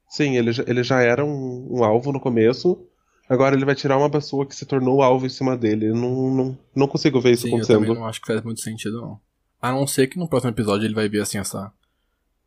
Sim, 0.09 0.37
ele 0.37 0.53
já, 0.53 0.65
ele 0.67 0.83
já 0.85 1.01
era 1.01 1.25
um, 1.25 1.79
um 1.79 1.85
alvo 1.85 2.13
no 2.13 2.21
começo. 2.21 2.87
Agora 3.29 3.57
ele 3.57 3.65
vai 3.65 3.75
tirar 3.75 3.99
uma 3.99 4.11
pessoa 4.11 4.47
que 4.47 4.55
se 4.55 4.65
tornou 4.67 5.03
alvo 5.03 5.27
em 5.27 5.31
cima 5.31 5.57
dele. 5.57 5.89
Não, 5.93 6.31
não, 6.31 6.59
não 6.75 6.87
consigo 6.89 7.21
ver 7.21 7.33
isso 7.33 7.43
Sim, 7.43 7.49
eu 7.51 7.55
acontecendo. 7.57 7.95
não 7.95 8.07
acho 8.07 8.21
que 8.21 8.27
faz 8.27 8.43
muito 8.43 8.61
sentido, 8.61 9.01
não. 9.01 9.21
A 9.61 9.73
não 9.73 9.87
ser 9.87 10.07
que 10.07 10.19
no 10.19 10.29
próximo 10.29 10.53
episódio 10.53 10.87
ele 10.87 10.95
vai 10.95 11.09
ver 11.09 11.21
assim 11.23 11.39
essa. 11.39 11.73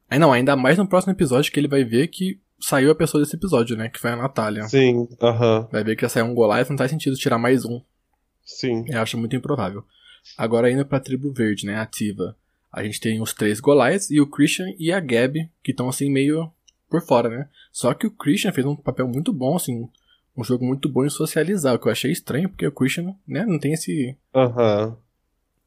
Aí 0.10 0.18
não, 0.18 0.32
ainda 0.32 0.56
mais 0.56 0.78
no 0.78 0.88
próximo 0.88 1.12
episódio 1.14 1.52
que 1.52 1.60
ele 1.60 1.68
vai 1.68 1.84
ver 1.84 2.08
que 2.08 2.40
saiu 2.60 2.92
a 2.92 2.96
pessoa 2.96 3.22
desse 3.24 3.36
episódio, 3.36 3.76
né? 3.76 3.90
Que 3.90 4.00
foi 4.00 4.12
a 4.12 4.16
Natália. 4.16 4.64
Sim, 4.68 5.08
aham, 5.22 5.68
Vai 5.72 5.84
ver 5.84 5.96
que 5.96 6.06
ia 6.06 6.10
sair 6.10 6.24
um 6.24 6.34
Goliath, 6.34 6.70
não 6.70 6.78
faz 6.78 6.92
sentido 6.92 7.16
tirar 7.16 7.38
mais 7.38 7.66
um. 7.66 7.82
sim. 8.44 8.86
Eu 8.88 9.02
acho 9.02 9.18
muito 9.18 9.36
improvável. 9.36 9.84
Agora 10.38 10.72
indo 10.72 10.86
pra 10.86 11.00
tribo 11.00 11.32
verde, 11.34 11.66
né? 11.66 11.76
Ativa. 11.80 12.36
A 12.72 12.84
gente 12.84 13.00
tem 13.00 13.22
os 13.22 13.34
três 13.34 13.60
Goliaths 13.60 14.12
e 14.12 14.22
o 14.22 14.28
Christian 14.28 14.68
e 14.78 14.92
a 14.92 15.00
Gab, 15.00 15.50
que 15.64 15.72
estão 15.72 15.90
assim 15.90 16.10
meio 16.10 16.52
por 16.90 17.02
fora, 17.02 17.30
né? 17.30 17.50
Só 17.72 17.94
que 17.94 18.06
o 18.08 18.12
Christian 18.12 18.52
fez 18.52 18.66
um 18.66 18.76
papel 18.76 19.08
muito 19.08 19.34
bom, 19.34 19.56
assim. 19.56 19.90
Um 20.40 20.44
jogo 20.46 20.66
muito 20.66 20.88
bom 20.88 21.04
em 21.04 21.10
socializar, 21.10 21.76
o 21.76 21.80
que 21.80 21.90
eu 21.90 21.92
achei 21.92 22.14
estranho, 22.14 22.48
porque 22.48 22.66
o 22.66 22.72
Christian, 22.72 23.14
né, 23.28 23.46
não 23.46 23.60
tem 23.60 23.74
esse 23.74 24.16
Aham. 24.34 24.98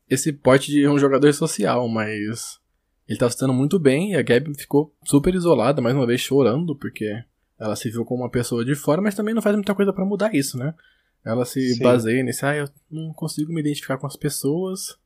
esse 0.09 0.33
pote 0.33 0.71
de 0.71 0.89
um 0.89 0.99
jogador 0.99 1.31
social, 1.35 1.87
mas 1.89 2.59
ele 3.07 3.19
tava 3.19 3.31
sendo 3.33 3.53
muito 3.53 3.79
bem 3.79 4.13
e 4.13 4.17
a 4.17 4.23
Gabi 4.23 4.55
ficou 4.59 4.95
super 5.05 5.35
isolada, 5.35 5.83
mais 5.83 5.95
uma 5.95 6.07
vez 6.07 6.23
chorando, 6.23 6.75
porque 6.75 7.23
ela 7.59 7.77
se 7.77 7.91
viu 7.91 8.03
como 8.03 8.23
uma 8.23 8.31
pessoa 8.31 8.65
de 8.65 8.75
fora, 8.75 9.03
mas 9.03 9.15
também 9.15 9.35
não 9.35 9.43
faz 9.43 9.55
muita 9.55 9.75
coisa 9.75 9.93
pra 9.93 10.07
mudar 10.07 10.35
isso, 10.35 10.57
né? 10.57 10.75
Ela 11.23 11.45
se 11.45 11.75
Sim. 11.75 11.83
baseia 11.83 12.25
nesse, 12.25 12.47
ah, 12.47 12.57
eu 12.57 12.69
não 12.91 13.13
consigo 13.13 13.53
me 13.53 13.61
identificar 13.61 13.99
com 13.99 14.07
as 14.07 14.17
pessoas. 14.17 14.97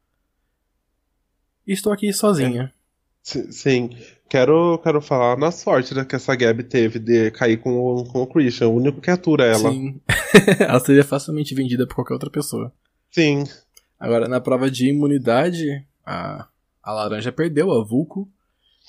E 1.66 1.72
estou 1.72 1.92
aqui 1.92 2.12
sozinha. 2.12 2.72
Si- 3.26 3.52
Sim. 3.52 3.90
Quero, 4.28 4.78
quero 4.78 5.00
falar 5.00 5.36
na 5.36 5.50
sorte 5.50 5.92
né, 5.94 6.04
que 6.04 6.14
essa 6.14 6.34
Gabi 6.36 6.62
teve 6.62 7.00
de 7.00 7.30
cair 7.32 7.56
com 7.56 7.76
o, 7.76 8.04
com 8.04 8.22
o 8.22 8.26
Christian. 8.26 8.68
O 8.68 8.76
único 8.76 9.00
que 9.00 9.10
atura 9.10 9.46
ela. 9.46 9.70
Sim. 9.70 10.00
ela 10.60 10.78
seria 10.78 11.02
facilmente 11.02 11.52
vendida 11.52 11.86
por 11.88 11.96
qualquer 11.96 12.14
outra 12.14 12.30
pessoa. 12.30 12.72
Sim. 13.10 13.42
Agora, 13.98 14.28
na 14.28 14.40
prova 14.40 14.70
de 14.70 14.90
imunidade, 14.90 15.84
a, 16.04 16.46
a 16.80 16.92
laranja 16.92 17.32
perdeu, 17.32 17.72
a 17.72 17.84
Vulco. 17.84 18.28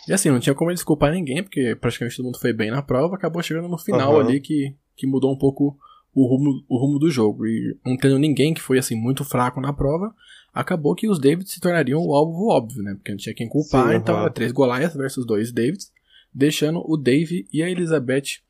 E 0.08 0.14
assim, 0.14 0.30
não 0.30 0.40
tinha 0.40 0.54
como 0.54 0.72
desculpar 0.72 1.12
ninguém, 1.12 1.42
porque 1.42 1.76
praticamente 1.76 2.18
todo 2.18 2.26
mundo 2.28 2.40
foi 2.40 2.54
bem 2.54 2.70
na 2.70 2.84
prova, 2.84 3.16
acabou 3.16 3.42
chegando 3.42 3.68
no 3.68 3.78
final 3.78 4.20
Aham. 4.20 4.28
ali 4.28 4.40
que, 4.40 4.76
que 4.96 5.08
mudou 5.08 5.34
um 5.34 5.38
pouco 5.38 5.76
o 6.14 6.28
rumo, 6.28 6.64
o 6.70 6.78
rumo 6.78 7.00
do 7.00 7.10
jogo. 7.10 7.48
E 7.48 7.76
não 7.84 7.98
tendo 7.98 8.20
ninguém 8.20 8.54
que 8.54 8.62
foi 8.62 8.78
assim 8.78 8.96
muito 8.96 9.26
fraco 9.26 9.60
na 9.60 9.74
prova, 9.74 10.14
acabou 10.58 10.96
que 10.96 11.08
os 11.08 11.20
Davids 11.20 11.52
se 11.52 11.60
tornariam 11.60 12.04
o 12.04 12.16
alvo 12.16 12.48
óbvio, 12.48 12.82
né? 12.82 12.96
Porque 12.96 13.12
não 13.12 13.18
tinha 13.18 13.36
quem 13.36 13.48
culpar, 13.48 13.90
Sim, 13.90 13.96
então 13.98 14.20
era 14.20 14.30
três 14.30 14.52
Goliath 14.52 14.96
versus 14.96 15.26
dois 15.26 15.52
Davids, 15.52 15.92
deixando 16.34 16.84
o 16.86 16.98
Dave 16.98 17.48
e 17.54 17.62
a 17.62 17.70
Elizabeth 17.70 18.42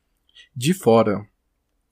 de 0.56 0.72
fora. 0.72 1.26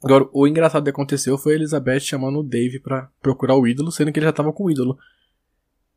Agora, 0.02 0.28
o 0.32 0.46
engraçado 0.46 0.84
que 0.84 0.90
aconteceu 0.90 1.36
foi 1.36 1.52
a 1.52 1.56
Elizabeth 1.56 2.00
chamando 2.00 2.40
o 2.40 2.42
Dave 2.42 2.80
pra 2.80 3.10
procurar 3.20 3.56
o 3.56 3.66
ídolo, 3.66 3.92
sendo 3.92 4.10
que 4.10 4.18
ele 4.18 4.26
já 4.26 4.32
tava 4.32 4.52
com 4.52 4.64
o 4.64 4.70
ídolo. 4.70 4.98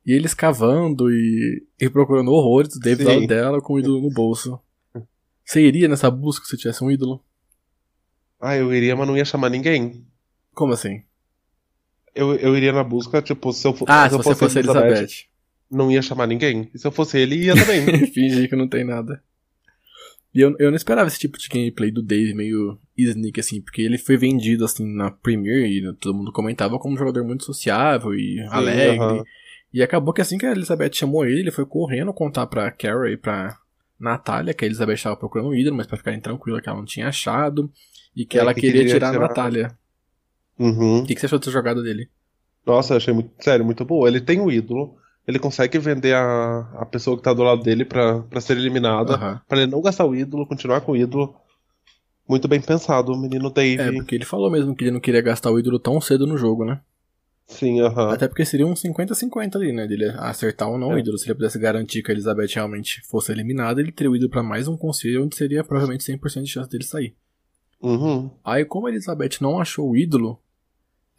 E 0.06 0.14
eles 0.14 0.34
cavando 0.34 1.12
e, 1.12 1.66
e 1.80 1.90
procurando 1.90 2.32
horrores, 2.32 2.76
o 2.76 2.80
Dave 2.80 3.04
lado 3.04 3.28
dela 3.28 3.62
com 3.62 3.74
o 3.74 3.80
ídolo 3.80 4.02
no 4.02 4.10
bolso. 4.10 4.60
Você 5.46 5.62
iria 5.62 5.88
nessa 5.88 6.12
busca 6.12 6.46
se 6.46 6.58
tivesse 6.58 6.84
um 6.84 6.92
ídolo? 6.92 7.24
Ah, 8.40 8.56
eu 8.56 8.74
iria, 8.74 8.96
mas 8.96 9.08
não 9.08 9.18
ia 9.18 9.26
chamar 9.26 9.50
ninguém. 9.50 10.06
Como 10.54 10.74
assim? 10.74 11.04
Eu, 12.16 12.36
eu 12.36 12.56
iria 12.58 12.72
na 12.72 12.84
busca, 12.84 13.22
tipo, 13.22 13.52
se 13.54 13.68
eu, 13.68 13.76
Ah, 13.88 14.04
se 14.04 14.10
se 14.10 14.16
eu 14.20 14.24
você 14.24 14.36
fosse 14.36 14.58
a 14.58 14.62
Elizabeth. 14.62 15.08
não 15.72 15.92
ia 15.92 16.02
chamar 16.02 16.28
ninguém. 16.28 16.70
E 16.74 16.80
se 16.80 16.86
eu 16.88 16.92
fosse 16.92 17.18
ele, 17.20 17.36
ia 17.36 17.54
também. 17.56 17.86
Fingir 18.12 18.50
que 18.50 18.56
não 18.56 18.68
tem 18.68 18.84
nada. 18.84 19.22
E 20.34 20.42
eu, 20.42 20.56
eu 20.60 20.70
não 20.70 20.76
esperava 20.76 21.08
esse 21.08 21.18
tipo 21.20 21.38
de 21.40 21.48
gameplay 21.48 21.90
do 21.92 22.04
Dave 22.04 22.34
meio 22.36 22.78
sneak, 22.98 23.40
assim, 23.40 23.62
porque 23.62 23.82
ele 23.82 23.98
foi 23.98 24.16
vendido, 24.16 24.64
assim, 24.64 24.86
na 24.86 25.10
Premiere 25.10 25.68
e 25.90 25.94
todo 25.94 26.16
mundo 26.16 26.32
comentava 26.32 26.78
como 26.78 26.94
um 26.94 26.98
jogador 26.98 27.24
muito 27.24 27.44
sociável 27.46 28.14
e 28.14 28.40
alegre. 28.52 29.00
aham. 29.00 29.24
E 29.74 29.82
acabou 29.84 30.14
que 30.14 30.22
assim 30.22 30.38
que 30.38 30.46
a 30.46 30.52
Elizabeth 30.52 30.94
chamou 30.94 31.26
ele, 31.26 31.42
ele 31.42 31.52
foi 31.52 31.66
correndo 31.66 32.12
contar 32.14 32.46
pra 32.48 32.70
Carol 32.72 33.08
e 33.08 33.16
pra 33.18 33.58
Natália 34.00 34.54
que 34.54 34.66
a 34.66 34.68
Elizabeth 34.68 34.94
estava 34.96 35.16
procurando 35.16 35.50
um 35.50 35.54
ídolo, 35.54 35.76
mas 35.78 35.86
pra 35.88 35.98
ficarem 35.98 36.20
tranquila 36.20 36.60
que 36.62 36.68
ela 36.70 36.78
não 36.80 36.86
tinha 36.86 37.08
achado. 37.08 37.72
E 38.16 38.26
que 38.26 38.38
É, 38.38 38.42
ela 38.42 38.54
que 38.54 38.62
queria, 38.62 38.82
queria 38.82 38.94
tirar 38.96 39.10
a 39.10 39.12
tirar- 39.12 39.28
Natália. 39.28 39.78
Uhum. 40.60 41.00
O 41.00 41.06
que, 41.06 41.16
que 41.16 41.20
você 41.22 41.26
achou 41.28 41.40
dessa 41.40 41.52
jogada 41.52 41.82
dele? 41.82 42.10
Nossa, 42.66 42.94
eu 42.94 42.98
achei 42.98 43.14
muito, 43.14 43.32
sério, 43.40 43.64
muito 43.66 43.84
boa. 43.86 44.08
Ele 44.08 44.20
tem 44.20 44.40
um 44.42 44.52
ídolo, 44.52 44.98
ele 45.28 45.40
consegue 45.40 45.80
vender 45.80 46.14
a, 46.14 46.60
a 46.80 46.86
pessoa 46.86 47.16
que 47.18 47.24
tá 47.24 47.34
do 47.34 47.42
lado 47.44 47.64
dele 47.64 47.86
pra, 47.86 48.20
pra 48.24 48.42
ser 48.42 48.58
eliminada, 48.58 49.16
Aham. 49.16 49.42
pra 49.48 49.58
ele 49.62 49.72
não 49.72 49.82
gastar 49.82 50.06
o 50.06 50.16
ídolo, 50.16 50.46
continuar 50.46 50.82
com 50.82 50.92
o 50.92 50.98
ídolo. 50.98 51.34
Muito 52.28 52.48
bem 52.48 52.62
pensado, 52.62 53.12
o 53.12 53.18
menino 53.18 53.50
Dave. 53.50 53.82
É, 53.82 53.92
porque 53.92 54.14
ele 54.14 54.26
falou 54.26 54.52
mesmo 54.52 54.76
que 54.76 54.84
ele 54.84 54.92
não 54.92 55.00
queria 55.00 55.22
gastar 55.22 55.50
o 55.50 55.58
ídolo 55.58 55.80
tão 55.80 56.00
cedo 56.00 56.28
no 56.28 56.38
jogo, 56.38 56.64
né? 56.64 56.80
Sim, 57.48 57.82
aham. 57.82 58.12
Até 58.12 58.28
porque 58.28 58.46
seria 58.46 58.68
um 58.68 58.76
50-50 58.76 59.56
ali, 59.56 59.74
né? 59.74 59.88
Dele 59.88 60.06
acertar 60.18 60.70
ou 60.70 60.78
não 60.78 60.90
o 60.90 60.98
É. 60.98 61.00
ídolo. 61.00 61.18
Se 61.18 61.26
ele 61.26 61.34
pudesse 61.34 61.58
garantir 61.58 62.04
que 62.04 62.12
a 62.12 62.14
Elizabeth 62.14 62.50
realmente 62.54 63.02
fosse 63.10 63.32
eliminada, 63.32 63.82
ele 63.82 63.92
teria 63.92 64.12
o 64.12 64.16
ídolo 64.16 64.30
pra 64.30 64.44
mais 64.44 64.68
um 64.68 64.78
conselho, 64.78 65.24
onde 65.24 65.36
seria 65.36 65.64
provavelmente 65.64 66.04
100% 66.04 66.44
de 66.44 66.50
chance 66.52 66.70
dele 66.70 66.84
sair. 66.84 67.16
Uhum. 67.82 68.30
Aí, 68.44 68.64
como 68.66 68.86
a 68.86 68.92
Elizabeth 68.92 69.38
não 69.42 69.60
achou 69.60 69.90
o 69.90 69.98
ídolo, 69.98 70.40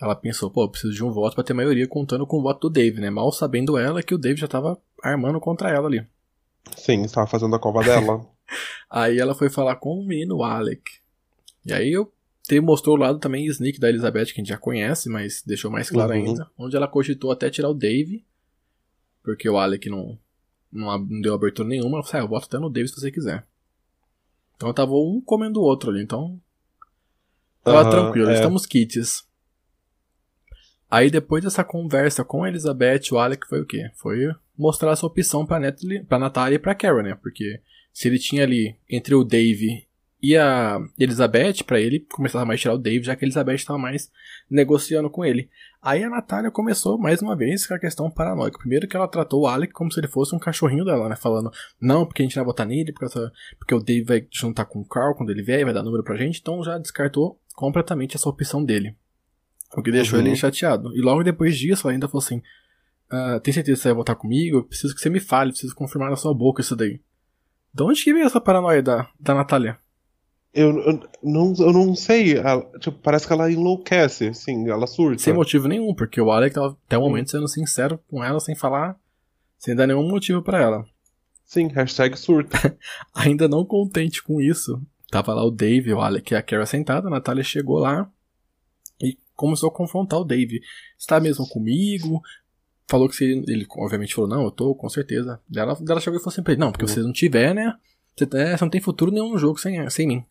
ela 0.01 0.15
pensou, 0.15 0.51
pô, 0.51 0.65
eu 0.65 0.69
preciso 0.69 0.95
de 0.95 1.05
um 1.05 1.11
voto 1.11 1.35
pra 1.35 1.45
ter 1.45 1.53
maioria 1.55 1.87
contando 1.87 2.27
com 2.27 2.39
o 2.39 2.43
voto 2.43 2.69
do 2.69 2.73
Dave, 2.73 3.01
né? 3.01 3.11
Mal 3.11 3.31
sabendo 3.33 3.77
ela 3.77 4.03
que 4.03 4.15
o 4.15 4.19
Dave 4.19 4.41
já 4.41 4.49
tava 4.49 4.81
armando 5.03 5.39
contra 5.41 5.71
ela 5.71 5.87
ali. 5.89 6.07
Sim, 6.77 7.03
estava 7.03 7.27
fazendo 7.27 7.55
a 7.55 7.59
cova 7.59 7.83
dela. 7.83 8.27
Aí 8.91 9.19
ela 9.19 9.35
foi 9.35 9.49
falar 9.51 9.77
com 9.77 9.99
o 10.01 10.05
menino 10.05 10.43
Alec. 10.43 10.83
E 11.65 11.73
aí 11.73 11.93
eu 11.93 12.13
te 12.43 12.61
mostrou 12.61 12.97
o 12.97 12.99
lado 12.99 13.19
também 13.21 13.47
sneak 13.47 13.79
da 13.79 13.89
Elizabeth, 13.89 14.27
que 14.27 14.33
a 14.33 14.35
gente 14.37 14.49
já 14.49 14.59
conhece, 14.59 15.09
mas 15.09 15.43
deixou 15.47 15.71
mais 15.71 15.89
claro 15.89 16.13
Uhum. 16.13 16.19
ainda. 16.19 16.51
Onde 16.59 16.75
ela 16.77 16.89
cogitou 16.89 17.31
até 17.31 17.49
tirar 17.49 17.69
o 17.69 17.75
Dave, 17.75 18.25
porque 19.23 19.49
o 19.49 19.57
Alec 19.59 19.89
não, 19.89 20.19
não, 20.73 20.99
não 20.99 21.21
deu 21.21 21.35
abertura 21.35 21.69
nenhuma. 21.69 21.99
Ela 21.99 22.03
falou, 22.07 22.23
ah, 22.23 22.25
eu 22.25 22.29
voto 22.29 22.47
até 22.47 22.59
no 22.59 22.69
Dave 22.71 22.89
se 22.89 22.97
você 22.99 23.11
quiser. 23.13 23.47
Então 24.57 24.73
tava 24.73 24.93
um 24.95 25.21
comendo 25.25 25.61
o 25.61 25.65
outro 25.65 25.91
ali, 25.91 26.03
então. 26.03 26.41
Tava 27.63 27.83
Aham, 27.83 27.91
tranquilo, 27.91 28.31
é. 28.31 28.35
estamos 28.35 28.67
kits. 28.67 29.25
Aí 30.91 31.11
depois 31.11 31.45
dessa 31.45 31.63
conversa 31.63 32.25
com 32.25 32.43
a 32.43 32.49
Elizabeth, 32.49 33.03
o 33.13 33.19
Alec 33.19 33.47
foi 33.47 33.61
o 33.61 33.67
quê? 33.67 33.91
Foi 33.95 34.19
mostrar 34.59 34.91
essa 34.93 35.07
opção 35.07 35.47
pra, 35.47 35.61
Natalie, 35.61 36.03
pra 36.05 36.19
Natália 36.19 36.57
e 36.57 36.59
pra 36.59 36.75
Karen, 36.75 37.03
né? 37.03 37.15
Porque 37.23 37.61
se 37.93 38.09
ele 38.09 38.19
tinha 38.19 38.43
ali 38.43 38.77
entre 38.89 39.15
o 39.15 39.23
Dave 39.25 39.87
e 40.23 40.37
a 40.37 40.79
Elizabeth, 40.99 41.65
pra 41.65 41.81
ele 41.81 42.01
começava 42.13 42.45
mais 42.45 42.61
tirar 42.61 42.75
o 42.75 42.79
Dave, 42.79 43.05
já 43.05 43.17
que 43.17 43.25
a 43.25 43.27
Elizabeth 43.27 43.65
tava 43.65 43.79
mais 43.79 44.11
negociando 44.51 45.09
com 45.09 45.25
ele. 45.25 45.49
Aí 45.81 46.03
a 46.05 46.11
Natália 46.11 46.51
começou 46.51 46.99
mais 46.99 47.23
uma 47.23 47.35
vez 47.35 47.67
com 47.67 47.73
a 47.73 47.79
questão 47.79 48.11
paranoica. 48.11 48.59
Primeiro 48.59 48.87
que 48.87 48.95
ela 48.95 49.09
tratou 49.09 49.43
o 49.43 49.47
Alec 49.47 49.73
como 49.73 49.91
se 49.91 49.99
ele 49.99 50.09
fosse 50.09 50.35
um 50.35 50.39
cachorrinho 50.39 50.85
dela, 50.85 51.09
né? 51.09 51.17
Falando, 51.17 51.51
não, 51.81 52.05
porque 52.05 52.21
a 52.21 52.25
gente 52.25 52.37
não 52.37 52.45
vai 52.45 52.53
votar 52.53 52.67
nele, 52.67 52.93
porque, 52.93 53.07
essa- 53.07 53.33
porque 53.59 53.75
o 53.75 53.81
Dave 53.83 54.03
vai 54.03 54.27
juntar 54.31 54.67
com 54.67 54.81
o 54.81 54.85
Carl 54.87 55.15
quando 55.15 55.31
ele 55.31 55.43
vier 55.43 55.61
e 55.61 55.65
vai 55.65 55.73
dar 55.73 55.83
número 55.83 56.03
pra 56.05 56.17
gente, 56.17 56.39
então 56.41 56.63
já 56.63 56.77
descartou 56.77 57.41
completamente 57.55 58.15
essa 58.17 58.29
opção 58.29 58.63
dele. 58.63 58.95
O 59.77 59.83
que 59.83 59.91
deixou 59.93 60.19
Uhum. 60.19 60.27
ele 60.27 60.37
chateado. 60.37 60.97
E 60.97 61.01
logo 61.01 61.23
depois 61.23 61.57
disso, 61.57 61.87
ela 61.87 61.93
ainda 61.95 62.09
falou 62.09 62.23
assim: 62.25 62.43
ah, 63.11 63.41
Tem 63.43 63.53
certeza 63.55 63.77
que 63.77 63.83
você 63.83 63.89
vai 63.89 63.97
votar 63.97 64.17
comigo? 64.17 64.59
Eu 64.59 64.65
preciso 64.65 64.95
que 64.95 65.01
você 65.01 65.09
me 65.11 65.21
fale, 65.21 65.51
preciso 65.53 65.75
confirmar 65.75 66.11
na 66.11 66.17
sua 66.17 66.35
boca 66.35 66.61
isso 66.61 66.75
daí. 66.75 67.01
De 67.73 67.83
onde 67.85 68.03
que 68.03 68.13
veio 68.13 68.27
essa 68.27 68.41
paranoia 68.41 68.83
da, 68.83 69.09
da 69.19 69.35
Natália? 69.35 69.79
Eu, 70.53 70.77
eu, 70.81 71.01
não, 71.23 71.55
eu 71.61 71.73
não 71.73 71.95
sei, 71.95 72.37
ela- 72.37 72.69
tipo, 72.81 72.99
parece 72.99 73.25
que 73.25 73.33
ela 73.33 73.49
enlouquece, 73.53 74.27
assim, 74.27 74.69
ela 74.69 74.89
surta. 74.89 75.23
Sem 75.23 75.33
motivo 75.33 75.69
nenhum, 75.69 75.95
porque 75.95 76.21
o 76.21 76.33
Alec 76.33 76.53
tava 76.53 76.77
até 76.87 76.99
o 76.99 77.01
momento 77.03 77.31
sendo 77.31 77.47
sincero 77.47 78.01
com 78.09 78.25
ela, 78.25 78.41
sem 78.41 78.57
falar, 78.57 78.97
sem 79.57 79.77
dar 79.77 79.87
nenhum 79.87 80.03
motivo 80.09 80.43
pra 80.43 80.61
ela. 80.61 80.85
Sim, 81.45 81.69
hashtag 81.69 82.19
surta. 82.19 82.77
Ainda 83.15 83.47
não 83.47 83.65
contente 83.65 84.21
com 84.25 84.41
isso, 84.41 84.83
tava 85.09 85.33
lá 85.33 85.45
o 85.45 85.53
Dave, 85.53 85.93
o 85.95 86.01
Alec 86.01 86.35
e 86.35 86.37
a 86.37 86.43
Kara 86.43 86.67
sentada, 86.67 87.07
a 87.07 87.11
Natália 87.11 87.45
chegou 87.45 87.79
lá 87.79 88.11
começou 89.41 89.71
a 89.71 89.73
confrontar 89.73 90.21
o 90.21 90.25
Dave. 90.25 90.61
Está 90.99 91.19
mesmo 91.19 91.49
comigo? 91.49 92.21
Falou 92.87 93.09
que 93.09 93.17
se 93.17 93.25
ele, 93.25 93.45
ele 93.49 93.67
obviamente 93.71 94.15
falou, 94.15 94.29
não, 94.29 94.45
eu 94.45 94.51
tô, 94.51 94.75
com 94.75 94.89
certeza. 94.89 95.41
Daí 95.49 95.63
Ela, 95.63 95.79
ela 95.89 96.01
chegou 96.01 96.19
e 96.19 96.23
falou 96.23 96.33
assim 96.33 96.43
pra 96.43 96.53
ele, 96.53 96.61
não, 96.61 96.71
porque 96.71 96.87
se 96.87 96.95
você 96.95 97.01
não 97.01 97.13
tiver, 97.13 97.55
né, 97.55 97.75
você, 98.15 98.29
é, 98.37 98.57
você 98.57 98.65
não 98.65 98.71
tem 98.71 98.81
futuro 98.83 99.11
nenhum 99.11 99.31
no 99.31 99.39
jogo 99.39 99.59
sem, 99.59 99.89
sem 99.89 100.07
mim. 100.07 100.25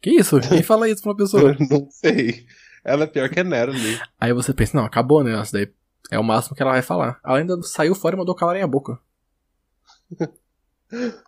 Que 0.00 0.10
isso? 0.10 0.38
Quem 0.46 0.62
fala 0.62 0.88
isso 0.88 1.00
pra 1.00 1.12
uma 1.12 1.16
pessoa? 1.16 1.56
Eu 1.58 1.66
não 1.68 1.90
sei. 1.90 2.46
Ela 2.84 3.04
é 3.04 3.06
pior 3.06 3.30
que 3.30 3.40
a 3.40 3.44
Natalie. 3.44 3.98
Aí 4.20 4.32
você 4.32 4.52
pensa, 4.52 4.76
não, 4.76 4.84
acabou, 4.84 5.24
né? 5.24 5.40
Isso 5.40 5.52
daí 5.52 5.72
é 6.10 6.18
o 6.18 6.24
máximo 6.24 6.54
que 6.54 6.62
ela 6.62 6.72
vai 6.72 6.82
falar. 6.82 7.18
Ela 7.24 7.38
ainda 7.38 7.60
saiu 7.62 7.94
fora 7.94 8.14
e 8.14 8.18
mandou 8.18 8.34
calarem 8.34 8.62
a 8.62 8.66
boca. 8.66 8.98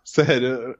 Sério, 0.03 0.75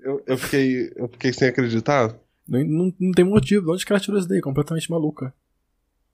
eu, 0.00 0.22
eu, 0.26 0.38
fiquei, 0.38 0.92
eu 0.96 1.08
fiquei 1.08 1.32
sem 1.32 1.48
acreditar. 1.48 2.14
Não, 2.48 2.64
não, 2.64 2.94
não 2.98 3.12
tem 3.12 3.24
motivo. 3.24 3.66
De 3.66 3.72
onde 3.72 3.86
que 3.86 3.92
ela 3.92 4.00
tirou 4.00 4.18
isso 4.18 4.28
daí? 4.28 4.40
Completamente 4.40 4.90
maluca. 4.90 5.34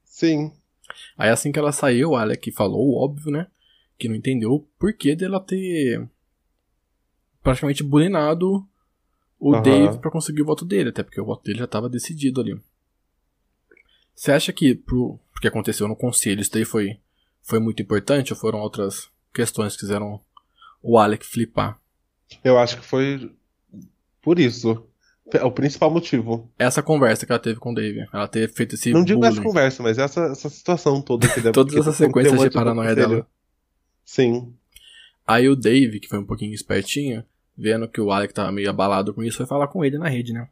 Sim. 0.05 0.53
Aí 1.17 1.31
assim 1.31 1.53
que 1.53 1.59
ela 1.59 1.73
saiu, 1.73 2.11
o 2.11 2.17
Alec 2.17 2.50
falou 2.53 2.97
óbvio, 2.97 3.31
né? 3.31 3.47
Que 3.99 4.09
não 4.09 4.17
entendeu 4.17 4.53
o 4.53 4.61
porquê 4.79 5.14
dela 5.14 5.41
ter 5.41 6.09
praticamente 7.43 7.83
bulinado 7.83 8.67
o 9.38 9.55
Aham. 9.55 9.62
Dave 9.62 9.99
pra 9.99 10.11
conseguir 10.11 10.43
o 10.43 10.47
voto 10.47 10.64
dele, 10.64 10.88
até 10.88 11.03
porque 11.03 11.21
o 11.21 11.25
voto 11.25 11.45
dele 11.45 11.59
já 11.59 11.67
tava 11.67 11.88
decidido 11.88 12.41
ali. 12.41 12.59
Você 14.14 14.33
acha 14.33 14.53
que 14.53 14.75
pro, 14.75 15.19
pro 15.33 15.41
que 15.41 15.49
aconteceu 15.49 15.87
no 15.88 15.97
conselho, 15.97 16.41
isso 16.41 16.53
daí 16.53 16.64
foi, 16.64 16.99
foi 17.43 17.59
muito 17.59 17.83
importante 17.83 18.33
ou 18.33 18.38
foram 18.38 18.61
outras 18.61 19.11
questões 19.33 19.75
que 19.75 19.81
fizeram 19.81 20.21
o 20.83 20.99
Alec 20.99 21.26
flipar? 21.26 21.79
Eu 22.43 22.59
acho 22.59 22.81
que 22.81 22.87
foi 22.87 23.35
por 24.23 24.38
isso. 24.38 24.87
É 25.33 25.43
o 25.43 25.50
principal 25.50 25.90
motivo. 25.90 26.50
Essa 26.59 26.83
conversa 26.83 27.25
que 27.25 27.33
ela 27.33 27.38
teve 27.38 27.59
com 27.59 27.73
o 27.73 27.75
Dave, 27.75 28.07
ela 28.12 28.28
ter 28.28 28.52
feito 28.52 28.75
esse 28.75 28.93
Não 28.93 29.02
digo 29.02 29.21
bullying, 29.21 29.33
essa 29.33 29.43
conversa, 29.43 29.83
mas 29.83 29.99
essa, 29.99 30.21
essa 30.26 30.50
situação 30.50 31.00
toda 31.00 31.26
que 31.28 31.37
deve 31.40 31.52
todas 31.52 31.75
essas 31.75 31.97
sequências 31.97 32.38
de 32.40 32.50
paranoia 32.50 32.95
dela. 32.95 33.26
Sim. 34.04 34.54
Aí 35.26 35.49
o 35.49 35.57
Dave, 35.57 35.99
que 36.00 36.09
foi 36.09 36.19
um 36.19 36.26
pouquinho 36.26 36.52
espertinho, 36.52 37.25
vendo 37.57 37.88
que 37.88 38.00
o 38.00 38.11
Alec 38.12 38.35
tava 38.35 38.52
meio 38.52 38.69
abalado 38.69 39.14
com 39.14 39.23
isso, 39.23 39.38
foi 39.38 39.47
falar 39.47 39.69
com 39.69 39.83
ele 39.83 39.97
na 39.97 40.09
rede, 40.09 40.33
né? 40.35 40.47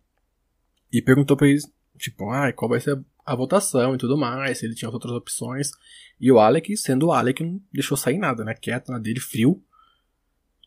E 0.91 1.03
perguntou 1.03 1.37
pra 1.37 1.47
eles, 1.47 1.71
tipo, 1.99 2.31
ah, 2.31 2.51
qual 2.53 2.71
vai 2.71 2.81
ser 2.81 2.99
a 3.27 3.37
votação 3.37 3.95
e 3.95 3.99
tudo 3.99 4.17
mais, 4.17 4.59
se 4.59 4.67
ele 4.67 4.75
tinha 4.75 4.91
outras 4.91 5.13
opções. 5.13 5.71
E 6.19 6.33
o 6.33 6.39
Alec, 6.41 6.75
sendo 6.79 7.09
o 7.09 7.13
Alec, 7.13 7.43
não 7.45 7.61
deixou 7.73 7.97
sair 7.97 8.17
nada, 8.19 8.43
né? 8.43 8.55
Quieto 8.55 8.91
na 8.91 8.99
dele, 8.99 9.21
frio. 9.21 9.63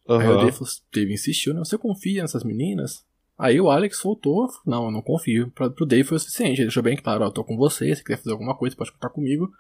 Aí 0.08 0.28
o. 0.28 0.38
Dave, 0.38 0.52
falou- 0.52 0.74
Dave 0.94 1.14
insistiu, 1.14 1.54
né? 1.56 1.60
Você 1.60 1.76
confia 1.78 2.22
nessas 2.22 2.44
meninas? 2.44 3.04
Aí 3.38 3.60
o 3.60 3.70
Alex 3.70 3.98
soltou, 3.98 4.48
não, 4.66 4.86
eu 4.86 4.92
não 4.92 5.02
confio. 5.02 5.52
Pra, 5.52 5.70
pro 5.70 5.86
Dave 5.86 6.04
foi 6.08 6.16
o 6.18 6.20
suficiente, 6.20 6.60
ele 6.60 6.68
deixou 6.68 6.82
bem 6.84 6.96
claro, 6.96 7.24
ó, 7.24 7.28
eu 7.28 7.32
tô 7.32 7.44
com 7.44 7.58
você, 7.58 7.94
se 7.96 8.04
quiser 8.04 8.18
fazer 8.18 8.32
alguma 8.32 8.56
coisa, 8.56 8.76
pode 8.76 8.92
contar 8.94 9.10
comigo. 9.10 9.52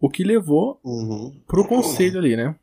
O 0.00 0.08
que 0.08 0.24
levou 0.24 0.80
Uhum. 0.82 1.38
pro 1.46 1.66
conselho 1.68 2.18
ali, 2.18 2.36
né? 2.36 2.56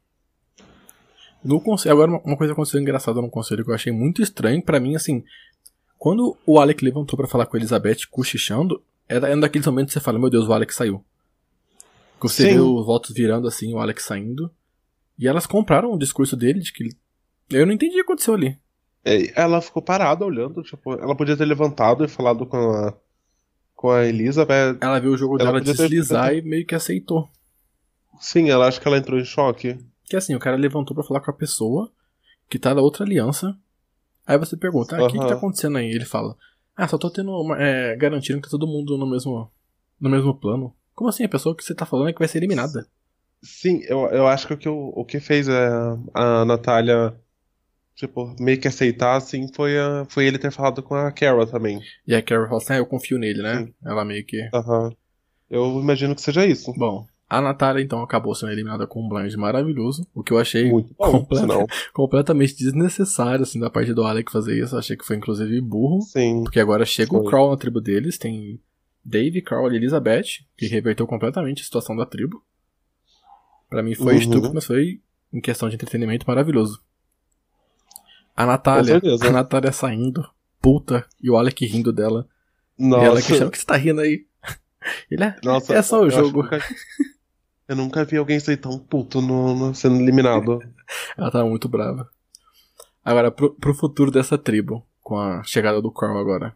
No 1.44 1.62
conselho, 1.62 1.94
agora 1.94 2.12
uma- 2.12 2.22
uma 2.24 2.38
coisa 2.38 2.54
aconteceu 2.54 2.82
engraçada 2.82 3.22
no 3.22 3.30
conselho 3.30 3.64
que 3.64 3.70
eu 3.70 3.76
achei 3.76 3.94
muito 3.94 4.22
estranho 4.22 4.62
pra 4.64 4.80
mim, 4.80 4.96
assim, 4.96 5.24
quando 5.98 6.36
o 6.46 6.60
Alec 6.60 6.84
levantou 6.84 7.16
pra 7.16 7.28
falar 7.28 7.46
com 7.46 7.56
a 7.56 7.60
Elizabeth 7.60 8.08
cochichando, 8.10 8.82
era 9.08 9.36
um 9.36 9.40
daqueles 9.40 9.66
momentos 9.68 9.94
que 9.94 10.00
você 10.00 10.04
fala, 10.04 10.18
meu 10.20 10.30
Deus, 10.30 10.48
o 10.48 10.54
Alec 10.54 10.74
saiu. 10.74 11.04
Que 12.20 12.24
você 12.28 12.50
Sim. 12.50 12.54
vê 12.56 12.60
os 12.60 12.86
votos 12.86 13.14
virando 13.16 13.48
assim, 13.48 13.72
o 13.74 13.78
Alex 13.80 14.04
saindo. 14.04 14.50
E 15.20 15.28
elas 15.28 15.46
compraram 15.46 15.94
o 15.94 15.98
discurso 16.00 16.36
dele 16.36 16.60
de 16.60 16.74
que 16.74 16.84
ele... 16.84 16.98
Eu 17.52 17.66
não 17.68 17.74
entendi 17.74 17.94
o 17.94 17.96
que 17.98 18.02
aconteceu 18.02 18.34
ali. 18.34 18.58
É, 19.08 19.42
Ela 19.42 19.62
ficou 19.62 19.82
parada 19.82 20.26
olhando, 20.26 20.62
tipo, 20.64 20.94
ela 20.94 21.16
podia 21.16 21.38
ter 21.38 21.46
levantado 21.46 22.04
e 22.04 22.08
falado 22.08 22.46
com 22.46 22.58
a, 22.58 22.94
com 23.76 23.90
a 23.92 24.06
Elizabeth. 24.06 24.78
Ela 24.82 25.00
viu 25.00 25.12
o 25.12 25.18
jogo 25.18 25.36
Ela 25.36 25.46
dela 25.52 25.60
podia 25.60 25.76
ter- 25.76 25.84
deslizar 25.84 26.34
e 26.34 26.42
meio 26.42 26.66
que 26.66 26.76
aceitou. 26.76 27.30
Sim, 28.20 28.50
ela 28.50 28.68
acha 28.68 28.80
que 28.82 28.88
ela 28.88 28.98
entrou 28.98 29.20
em 29.20 29.24
choque. 29.26 29.78
Que 30.06 30.16
assim, 30.16 30.36
o 30.36 30.40
cara 30.40 30.56
levantou 30.58 30.96
pra 30.96 31.04
falar 31.04 31.20
com 31.22 31.32
a 31.32 31.34
pessoa 31.34 31.92
que 32.50 32.58
tá 32.60 32.74
da 32.74 32.82
outra 32.82 33.06
aliança. 33.06 33.56
Aí 34.26 34.38
você 34.38 34.58
pergunta, 34.58 34.96
ah, 34.98 35.04
o 35.04 35.08
que, 35.08 35.18
que 35.18 35.28
tá 35.28 35.36
acontecendo 35.36 35.78
aí? 35.78 35.90
Ele 35.90 36.04
fala, 36.06 36.36
ah, 36.76 36.88
só 36.88 36.98
tô 36.98 37.10
tendo 37.10 37.32
uma, 37.32 37.62
é, 37.62 37.96
garantindo 37.96 38.38
que 38.42 38.48
tá 38.48 38.52
todo 38.52 38.68
mundo 38.68 38.98
no 38.98 39.06
mesmo, 39.10 39.50
no 40.00 40.10
mesmo 40.10 40.34
plano. 40.34 40.74
Como 40.96 41.10
assim? 41.10 41.24
A 41.24 41.30
pessoa 41.30 41.56
que 41.56 41.64
você 41.64 41.74
tá 41.76 41.86
falando 41.86 42.10
é 42.10 42.14
que 42.14 42.20
vai 42.20 42.28
ser 42.28 42.40
eliminada. 42.40 42.88
Sim, 43.42 43.82
eu, 43.88 44.00
eu 44.08 44.28
acho 44.28 44.48
que 44.48 44.54
o 44.54 44.58
que, 44.58 44.68
o, 44.68 44.92
o 44.96 45.06
que 45.06 45.20
fez 45.20 45.48
é, 45.48 45.70
a 46.14 46.44
Natália, 46.44 47.14
tipo, 47.98 48.34
meio 48.40 48.58
que 48.60 48.68
aceitar, 48.70 49.18
assim, 49.18 49.52
foi, 49.54 49.78
a, 49.78 50.06
foi 50.08 50.26
ele 50.26 50.38
ter 50.38 50.52
falado 50.52 50.82
com 50.82 50.96
a 50.96 51.12
Carol 51.12 51.46
também. 51.46 51.82
E 52.08 52.16
a 52.16 52.22
Carol 52.22 52.46
fala 52.48 52.58
assim, 52.62 52.74
ah, 52.74 52.78
eu 52.78 52.86
confio 52.86 53.18
nele, 53.18 53.42
né? 53.42 53.66
Sim. 53.66 53.74
Ela 53.84 54.06
meio 54.06 54.24
que. 54.26 54.48
Aham. 54.54 54.92
Eu 55.50 55.80
imagino 55.82 56.14
que 56.16 56.22
seja 56.22 56.46
isso. 56.46 56.72
Bom, 56.78 57.06
a 57.30 57.42
Natália 57.42 57.82
então 57.84 58.02
acabou 58.02 58.34
sendo 58.36 58.52
eliminada 58.52 58.86
com 58.88 59.02
um 59.04 59.10
blind 59.10 59.34
maravilhoso, 59.36 60.08
o 60.14 60.22
que 60.24 60.32
eu 60.32 60.38
achei 60.40 60.70
bom, 60.70 60.84
completa- 60.98 61.66
completamente 61.94 62.56
desnecessário, 62.56 63.42
assim, 63.44 63.60
da 63.60 63.70
parte 63.70 63.94
do 63.94 64.04
Alec 64.04 64.32
fazer 64.32 64.58
isso. 64.62 64.76
Eu 64.76 64.80
achei 64.80 64.96
que 64.96 65.06
foi 65.06 65.16
inclusive 65.18 65.60
burro. 65.60 66.02
Sim. 66.02 66.44
Porque 66.44 66.60
agora 66.60 66.86
chega 66.86 67.16
o 67.16 67.22
Foi. 67.22 67.30
Crawl 67.30 67.52
na 67.52 67.58
tribo 67.58 67.82
deles, 67.82 68.18
tem 68.18 68.60
Dave, 69.04 69.42
Crawl 69.42 69.72
e 69.72 69.76
Elizabeth, 69.78 70.44
que 70.58 70.68
reverteu 70.68 71.08
completamente 71.08 71.62
a 71.62 71.66
situação 71.66 71.96
da 71.96 72.06
tribo. 72.06 72.44
Pra 73.70 73.82
mim 73.84 73.96
foi 73.96 74.14
Uhum. 74.14 74.20
estúpido, 74.20 74.54
mas 74.54 74.66
foi, 74.66 75.02
em 75.34 75.42
questão 75.42 75.68
de 75.68 75.76
entretenimento, 75.76 76.26
maravilhoso. 76.28 76.82
A 78.38 78.46
Natália, 78.46 79.02
a 79.22 79.32
Natália 79.32 79.72
saindo, 79.72 80.24
puta, 80.62 81.06
e 81.22 81.30
o 81.30 81.36
Alec 81.36 81.66
rindo 81.66 81.92
dela. 81.92 82.28
E 82.80 82.86
ela 82.86 82.98
Nossa, 83.06 83.16
questionando, 83.16 83.48
o 83.48 83.52
que 83.52 83.58
você 83.58 83.66
tá 83.66 83.76
rindo 83.76 84.00
aí? 84.02 84.26
Ele 85.10 85.24
é, 85.24 85.36
nossa, 85.44 85.74
é 85.74 85.82
só 85.82 86.02
o 86.02 86.06
eu 86.06 86.12
jogo. 86.12 86.44
que 86.48 86.56
nunca- 86.56 86.68
Eu 87.68 87.76
nunca 87.76 88.06
vi 88.06 88.16
alguém 88.18 88.40
ser 88.40 88.58
tão 88.58 88.78
puto 88.78 89.20
no, 89.22 89.56
no- 89.56 89.76
sendo 89.76 89.96
eliminado. 90.00 90.60
Ela 91.18 91.32
tava 91.32 91.50
muito 91.50 91.68
brava. 91.68 92.08
Agora, 93.04 93.32
pro, 93.32 93.54
pro 93.56 93.74
futuro 93.74 94.12
dessa 94.12 94.38
tribo, 94.38 94.86
com 95.02 95.18
a 95.18 95.44
chegada 95.44 95.82
do 95.82 95.92
Carl 95.92 96.18
agora. 96.18 96.56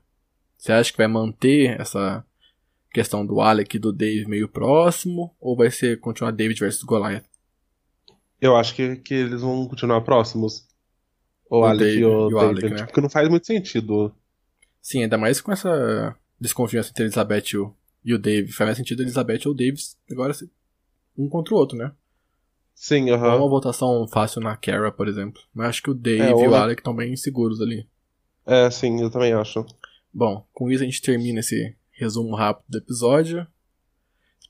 Você 0.58 0.72
acha 0.72 0.92
que 0.92 0.98
vai 1.00 1.08
manter 1.08 1.82
essa 1.82 2.24
questão 2.94 3.26
do 3.26 3.42
Alec 3.42 3.76
e 3.76 3.80
do 3.80 3.92
Dave 3.92 4.28
meio 4.28 4.48
próximo? 4.48 5.36
Ou 5.40 5.58
vai 5.58 5.72
ser 5.72 6.00
continuar 6.00 6.32
David 6.32 6.60
versus 6.60 6.84
Goliath? 6.84 7.26
Eu 8.40 8.56
acho 8.56 8.76
que, 8.76 8.98
que 8.98 9.14
eles 9.16 9.42
vão 9.42 9.68
continuar 9.68 10.02
próximos. 10.02 10.68
O, 11.51 11.60
O 11.60 11.65
Alec 11.65 12.00
e 12.00 12.05
o, 12.05 12.29
David. 12.29 12.39
Alec, 12.39 12.70
né? 12.70 12.75
Tipo, 12.77 12.88
Porque 12.88 13.01
não 13.01 13.10
faz 13.10 13.27
muito 13.27 13.46
sentido. 13.46 14.15
Sim, 14.81 15.03
ainda 15.03 15.17
mais 15.17 15.41
com 15.41 15.51
essa 15.51 16.15
desconfiança 16.39 16.89
entre 16.89 17.03
a 17.03 17.05
Elizabeth 17.05 17.43
e 17.53 17.58
o, 17.58 17.75
e 18.05 18.13
o 18.13 18.17
Dave. 18.17 18.53
Faz 18.53 18.70
mais 18.70 18.77
sentido 18.77 19.01
a 19.01 19.03
Elizabeth 19.03 19.41
ou 19.46 19.51
o 19.51 19.55
Dave 19.55 19.77
agora 20.10 20.34
um 21.17 21.27
contra 21.27 21.53
o 21.53 21.58
outro, 21.58 21.77
né? 21.77 21.91
Sim, 22.74 23.12
aham. 23.12 23.36
uma 23.36 23.50
votação 23.50 24.08
fácil 24.08 24.41
na 24.41 24.55
Kara, 24.55 24.91
por 24.91 25.10
exemplo. 25.10 25.41
Mas 25.53 25.67
acho 25.67 25.84
que 25.84 25.91
o 25.91 25.93
Dave 25.93 26.24
É, 26.24 26.29
e 26.29 26.48
o 26.48 26.55
Alec 26.55 26.79
estão 26.79 26.96
bem 26.96 27.15
seguros 27.17 27.62
ali. 27.62 27.86
É, 28.46 28.72
sim, 28.72 29.01
eu 29.01 29.12
também 29.12 29.34
acho. 29.34 29.65
Bom, 30.13 30.48
com 30.53 30.72
isso 30.72 30.81
a 30.81 30.86
gente 30.86 31.01
termina 31.01 31.41
esse 31.41 31.75
resumo 31.91 32.34
rápido 32.34 32.65
do 32.70 32.77
episódio. 32.77 33.46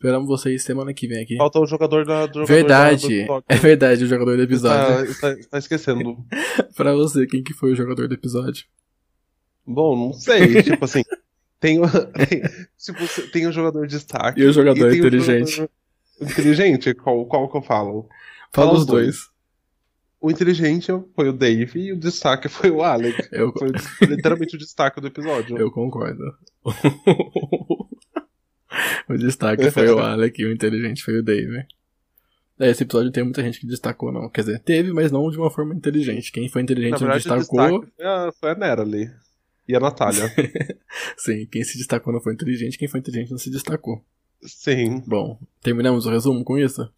Esperamos 0.01 0.27
vocês 0.27 0.63
semana 0.63 0.95
que 0.95 1.07
vem 1.07 1.21
aqui. 1.21 1.37
Falta 1.37 1.59
o 1.59 1.65
jogador 1.67 2.03
da. 2.03 2.25
do 2.25 2.33
jogador 2.39 2.47
Verdade, 2.47 3.25
da- 3.27 3.43
é 3.47 3.55
verdade, 3.55 4.03
o 4.03 4.07
jogador 4.07 4.35
do 4.35 4.41
episódio. 4.41 5.03
Está, 5.05 5.29
está, 5.29 5.39
está 5.39 5.57
esquecendo. 5.59 6.17
pra 6.75 6.91
você, 6.95 7.27
quem 7.27 7.43
que 7.43 7.53
foi 7.53 7.71
o 7.71 7.75
jogador 7.75 8.07
do 8.07 8.13
episódio? 8.15 8.65
Bom, 9.63 9.95
não 10.07 10.13
sei. 10.13 10.63
tipo 10.63 10.83
assim. 10.83 11.03
Tem, 11.59 11.79
o- 11.79 11.83
tem, 11.87 12.41
tipo, 12.79 13.29
tem 13.31 13.45
o 13.45 13.51
jogador 13.51 13.85
de 13.85 13.93
destaque. 13.93 14.41
E 14.41 14.45
o 14.45 14.51
jogador 14.51 14.89
o 14.89 14.95
inteligente? 14.95 15.51
jogador 15.51 15.71
Inteligente? 16.19 16.93
Qual, 16.95 17.23
qual 17.27 17.47
que 17.51 17.57
eu 17.57 17.61
falo? 17.61 18.09
Fala 18.51 18.67
Fala 18.69 18.73
os 18.73 18.79
os 18.79 18.85
dois. 18.87 19.05
dois. 19.05 19.17
O 20.19 20.31
inteligente 20.31 20.87
foi 21.15 21.29
o 21.29 21.33
Dave 21.33 21.79
e 21.79 21.93
o 21.93 21.97
destaque 21.99 22.47
foi 22.49 22.71
o 22.71 22.81
Alec. 22.83 23.27
Eu, 23.31 23.51
Foi 23.53 23.69
literalmente 24.07 24.55
o 24.55 24.59
destaque 24.59 24.99
do 24.99 25.05
episódio. 25.07 25.57
eu 25.59 25.69
concordo. 25.71 26.23
o 29.09 29.17
destaque 29.17 29.69
foi 29.71 29.89
o 29.89 29.99
Alec 29.99 30.41
e 30.41 30.45
o 30.45 30.51
inteligente 30.51 31.03
foi 31.03 31.19
o 31.19 31.23
Dave. 31.23 31.65
É, 32.59 32.69
esse 32.69 32.83
episódio 32.83 33.05
não 33.05 33.11
tem 33.11 33.23
muita 33.23 33.41
gente 33.41 33.59
que 33.59 33.65
destacou, 33.65 34.11
não. 34.11 34.29
Quer 34.29 34.41
dizer, 34.41 34.59
teve, 34.59 34.93
mas 34.93 35.11
não 35.11 35.29
de 35.29 35.37
uma 35.37 35.49
forma 35.49 35.73
inteligente. 35.73 36.31
Quem 36.31 36.47
foi 36.47 36.61
inteligente 36.61 37.01
não 37.01 37.07
verdade, 37.07 37.27
o 37.27 37.37
destacou. 37.37 37.85
foi 37.95 38.05
a, 38.05 38.31
foi 38.39 38.51
a 38.51 38.55
Nera 38.55 38.81
ali. 38.83 39.09
E 39.67 39.75
a 39.75 39.79
Natália. 39.79 40.31
Sim, 41.17 41.45
quem 41.45 41.63
se 41.63 41.77
destacou 41.77 42.13
não 42.13 42.21
foi 42.21 42.33
inteligente, 42.33 42.77
quem 42.77 42.87
foi 42.87 42.99
inteligente 42.99 43.31
não 43.31 43.37
se 43.37 43.49
destacou. 43.49 44.03
Sim, 44.43 45.03
Bom, 45.07 45.39
terminamos 45.61 46.05
o 46.05 46.09
resumo 46.09 46.43
com 46.43 46.57
isso? 46.57 46.89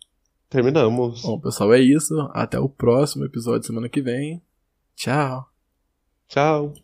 terminamos. 0.54 1.24
Bom, 1.24 1.40
pessoal, 1.40 1.74
é 1.74 1.80
isso. 1.80 2.14
Até 2.32 2.60
o 2.60 2.70
próximo 2.70 3.26
episódio 3.26 3.66
semana 3.66 3.90
que 3.90 4.02
vem. 4.02 4.40
Tchau. 4.96 5.50
Tchau. 6.28 6.83